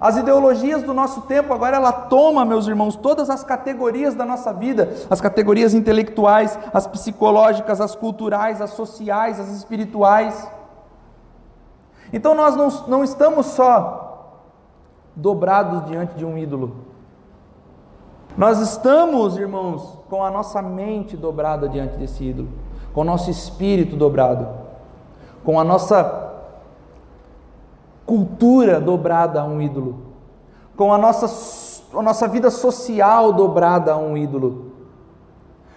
[0.00, 4.52] As ideologias do nosso tempo agora ela toma, meus irmãos, todas as categorias da nossa
[4.52, 10.48] vida, as categorias intelectuais, as psicológicas, as culturais, as sociais, as espirituais.
[12.12, 14.03] Então nós não, não estamos só
[15.14, 16.76] dobrados diante de um ídolo.
[18.36, 22.48] Nós estamos, irmãos, com a nossa mente dobrada diante desse ídolo,
[22.92, 24.48] com o nosso espírito dobrado,
[25.44, 26.32] com a nossa
[28.04, 29.98] cultura dobrada a um ídolo,
[30.76, 34.72] com a nossa, a nossa vida social dobrada a um ídolo.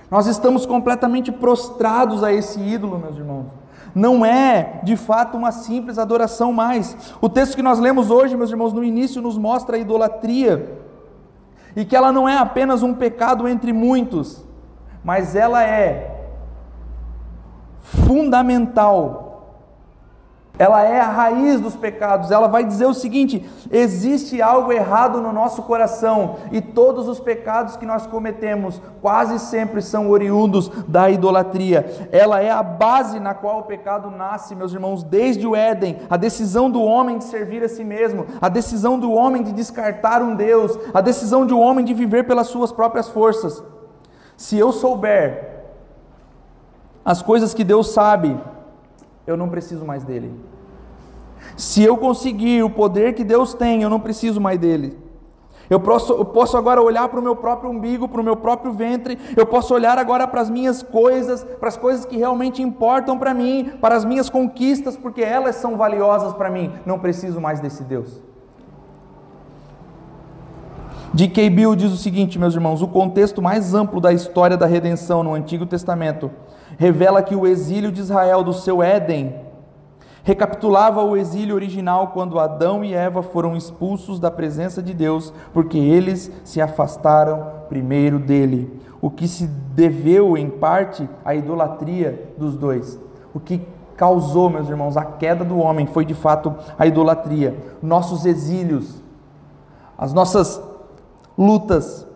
[0.09, 3.45] Nós estamos completamente prostrados a esse ídolo, meus irmãos.
[3.97, 6.95] Não é, de fato, uma simples adoração mais.
[7.19, 10.77] O texto que nós lemos hoje, meus irmãos, no início nos mostra a idolatria.
[11.75, 14.45] E que ela não é apenas um pecado entre muitos,
[15.03, 16.15] mas ela é
[17.81, 19.26] fundamental
[20.59, 22.31] ela é a raiz dos pecados.
[22.31, 27.75] Ela vai dizer o seguinte: existe algo errado no nosso coração e todos os pecados
[27.75, 32.09] que nós cometemos quase sempre são oriundos da idolatria.
[32.11, 35.97] Ela é a base na qual o pecado nasce, meus irmãos, desde o Éden.
[36.09, 40.21] A decisão do homem de servir a si mesmo, a decisão do homem de descartar
[40.21, 43.63] um Deus, a decisão do homem de viver pelas suas próprias forças.
[44.35, 45.55] Se eu souber
[47.03, 48.37] as coisas que Deus sabe,
[49.27, 50.33] eu não preciso mais dele.
[51.57, 54.97] Se eu conseguir o poder que Deus tem, eu não preciso mais dele.
[55.69, 58.71] Eu posso, eu posso agora olhar para o meu próprio umbigo, para o meu próprio
[58.71, 63.19] ventre, eu posso olhar agora para as minhas coisas, para as coisas que realmente importam
[63.19, 66.71] para mim, para as minhas conquistas, porque elas são valiosas para mim.
[66.85, 68.21] Não preciso mais desse Deus.
[71.13, 71.49] D.K.
[71.49, 75.33] Bill diz o seguinte, meus irmãos: o contexto mais amplo da história da redenção no
[75.33, 76.31] Antigo Testamento
[76.77, 79.35] revela que o exílio de Israel do seu Éden
[80.23, 85.77] recapitulava o exílio original quando Adão e Eva foram expulsos da presença de Deus, porque
[85.77, 92.99] eles se afastaram primeiro dele, o que se deveu em parte à idolatria dos dois.
[93.33, 93.61] O que
[93.95, 97.55] causou, meus irmãos, a queda do homem foi de fato a idolatria.
[97.81, 99.01] Nossos exílios,
[99.97, 100.61] as nossas
[101.37, 102.06] lutas,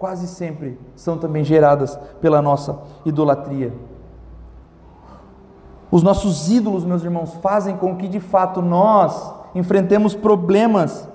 [0.00, 3.70] quase sempre são também geradas pela nossa idolatria.
[5.90, 11.06] Os nossos ídolos, meus irmãos, fazem com que de fato nós enfrentemos problemas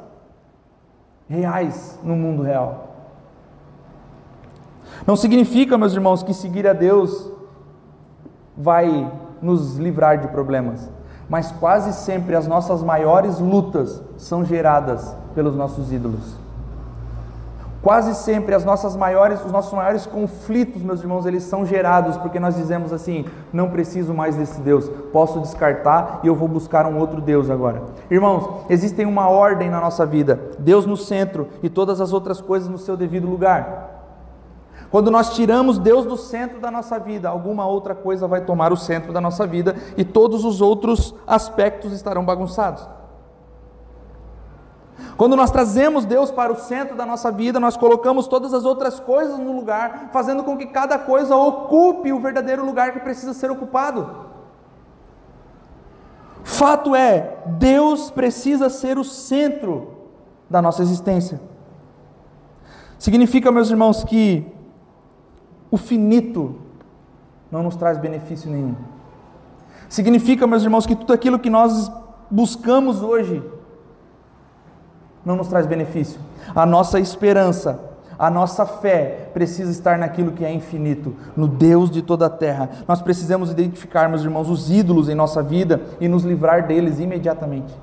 [1.27, 2.89] reais no mundo real.
[5.07, 7.31] Não significa, meus irmãos, que seguir a Deus
[8.55, 9.11] vai
[9.41, 10.91] nos livrar de problemas,
[11.27, 16.44] mas quase sempre as nossas maiores lutas são geradas pelos nossos ídolos.
[17.85, 22.39] Quase sempre as nossas maiores, os nossos maiores conflitos, meus irmãos, eles são gerados porque
[22.39, 26.97] nós dizemos assim: não preciso mais desse Deus, posso descartar e eu vou buscar um
[26.97, 27.83] outro Deus agora.
[28.09, 32.67] Irmãos, existem uma ordem na nossa vida: Deus no centro e todas as outras coisas
[32.67, 33.91] no seu devido lugar.
[34.89, 38.77] Quando nós tiramos Deus do centro da nossa vida, alguma outra coisa vai tomar o
[38.77, 42.89] centro da nossa vida e todos os outros aspectos estarão bagunçados.
[45.17, 48.99] Quando nós trazemos Deus para o centro da nossa vida, nós colocamos todas as outras
[48.99, 53.49] coisas no lugar, fazendo com que cada coisa ocupe o verdadeiro lugar que precisa ser
[53.49, 54.25] ocupado.
[56.43, 59.95] Fato é, Deus precisa ser o centro
[60.49, 61.41] da nossa existência.
[62.99, 64.45] Significa, meus irmãos, que
[65.71, 66.55] o finito
[67.51, 68.75] não nos traz benefício nenhum.
[69.89, 71.91] Significa, meus irmãos, que tudo aquilo que nós
[72.29, 73.43] buscamos hoje
[75.25, 76.19] não nos traz benefício.
[76.55, 77.79] A nossa esperança,
[78.17, 82.69] a nossa fé precisa estar naquilo que é infinito, no Deus de toda a terra.
[82.87, 87.73] Nós precisamos identificar, meus irmãos, os ídolos em nossa vida e nos livrar deles imediatamente.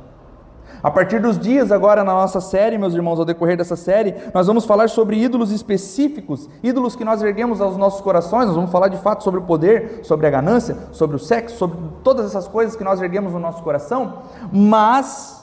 [0.83, 4.49] A partir dos dias agora na nossa série, meus irmãos, ao decorrer dessa série, nós
[4.49, 8.89] vamos falar sobre ídolos específicos, ídolos que nós erguemos aos nossos corações, nós vamos falar
[8.89, 12.75] de fato sobre o poder, sobre a ganância, sobre o sexo, sobre todas essas coisas
[12.75, 15.42] que nós erguemos no nosso coração, mas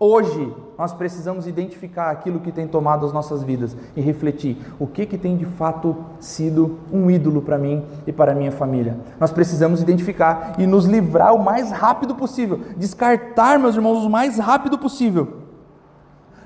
[0.00, 5.04] Hoje nós precisamos identificar aquilo que tem tomado as nossas vidas e refletir o que
[5.04, 8.96] que tem de fato sido um ídolo para mim e para minha família.
[9.18, 14.38] Nós precisamos identificar e nos livrar o mais rápido possível, descartar, meus irmãos, o mais
[14.38, 15.38] rápido possível.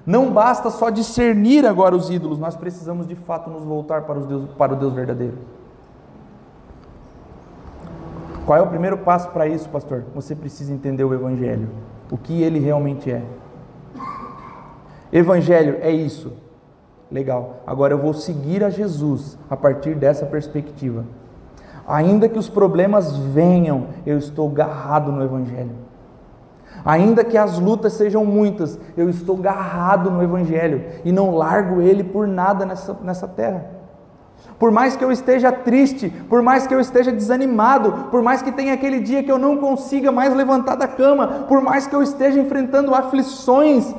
[0.06, 4.50] Não basta só discernir agora os ídolos, nós precisamos de fato nos voltar para, Deus,
[4.56, 5.36] para o Deus verdadeiro.
[8.46, 10.04] Qual é o primeiro passo para isso, pastor?
[10.14, 11.68] Você precisa entender o Evangelho,
[12.10, 13.22] o que ele realmente é.
[15.12, 16.32] Evangelho é isso.
[17.10, 17.62] Legal.
[17.66, 21.04] Agora eu vou seguir a Jesus a partir dessa perspectiva.
[21.86, 25.82] Ainda que os problemas venham, eu estou garrado no Evangelho.
[26.84, 32.02] Ainda que as lutas sejam muitas, eu estou garrado no Evangelho e não largo ele
[32.02, 33.66] por nada nessa, nessa terra.
[34.58, 38.50] Por mais que eu esteja triste, por mais que eu esteja desanimado, por mais que
[38.50, 42.02] tenha aquele dia que eu não consiga mais levantar da cama, por mais que eu
[42.02, 43.94] esteja enfrentando aflições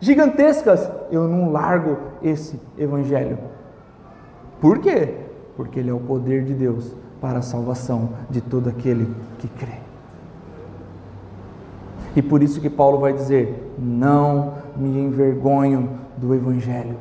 [0.00, 3.38] gigantescas, eu não largo esse evangelho.
[4.60, 5.14] Por quê?
[5.56, 9.78] Porque ele é o poder de Deus para a salvação de todo aquele que crê.
[12.14, 16.96] E por isso que Paulo vai dizer: não me envergonho do evangelho.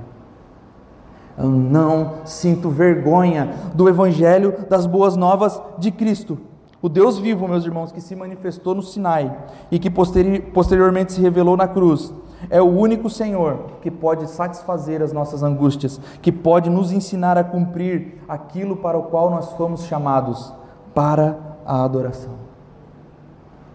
[1.37, 6.37] Eu não sinto vergonha do Evangelho das boas novas de Cristo.
[6.81, 9.35] O Deus vivo, meus irmãos, que se manifestou no Sinai
[9.69, 12.13] e que posteriormente se revelou na cruz,
[12.49, 17.43] é o único Senhor que pode satisfazer as nossas angústias, que pode nos ensinar a
[17.43, 20.53] cumprir aquilo para o qual nós fomos chamados
[20.93, 22.33] para a adoração.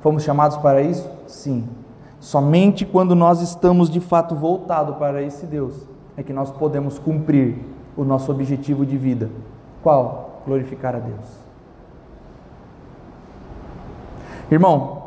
[0.01, 1.09] Fomos chamados para isso?
[1.27, 1.69] Sim.
[2.19, 5.75] Somente quando nós estamos de fato voltados para esse Deus
[6.17, 7.59] é que nós podemos cumprir
[7.97, 9.31] o nosso objetivo de vida.
[9.83, 10.43] Qual?
[10.47, 11.41] Glorificar a Deus.
[14.51, 15.01] Irmão,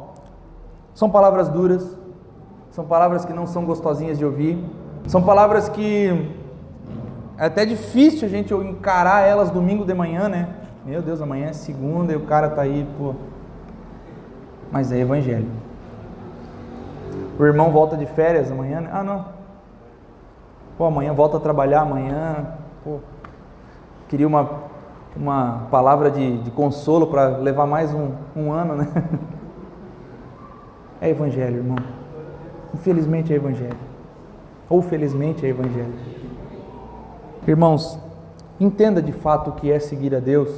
[0.94, 1.98] são palavras duras,
[2.74, 4.58] são palavras que não são gostosinhas de ouvir,
[5.06, 6.28] são palavras que
[7.38, 10.50] é até difícil a gente encarar elas domingo de manhã, né?
[10.84, 13.14] Meu Deus, amanhã é segunda e o cara tá aí, pô.
[14.72, 15.46] Mas é evangelho.
[17.38, 18.90] O irmão volta de férias amanhã, né?
[18.92, 19.26] Ah, não.
[20.76, 22.56] Pô, amanhã volta a trabalhar, amanhã.
[22.84, 22.98] Pô,
[24.10, 24.50] queria uma,
[25.16, 28.88] uma palavra de, de consolo para levar mais um, um ano, né?
[31.02, 32.03] É evangelho, irmão.
[32.74, 33.78] Infelizmente é evangelho.
[34.70, 35.94] Ou felizmente é evangelho.
[37.48, 38.00] Irmãos,
[38.60, 40.50] entenda de fato o que é seguir a Deus.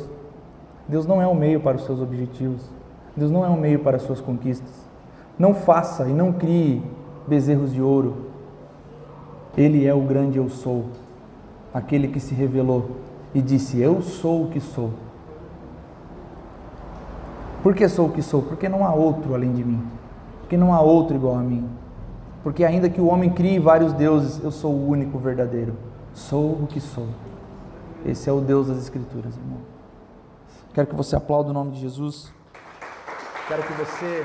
[0.88, 2.62] Deus não é um meio para os seus objetivos.
[3.16, 4.86] Deus não é um meio para as suas conquistas.
[5.38, 6.82] Não faça e não crie
[7.28, 8.26] bezerros de ouro
[9.58, 10.86] ele é o grande eu sou,
[11.74, 12.92] aquele que se revelou
[13.34, 14.92] e disse: Eu sou o que sou.
[17.64, 18.42] Por que sou o que sou?
[18.42, 19.82] Porque não há outro além de mim.
[20.42, 21.68] Porque não há outro igual a mim.
[22.46, 25.76] Porque ainda que o homem crie vários deuses, eu sou o único verdadeiro.
[26.14, 27.08] Sou o que sou.
[28.06, 29.62] Esse é o Deus das Escrituras, irmão.
[30.72, 32.32] Quero que você aplaude o nome de Jesus.
[33.48, 34.24] Quero que você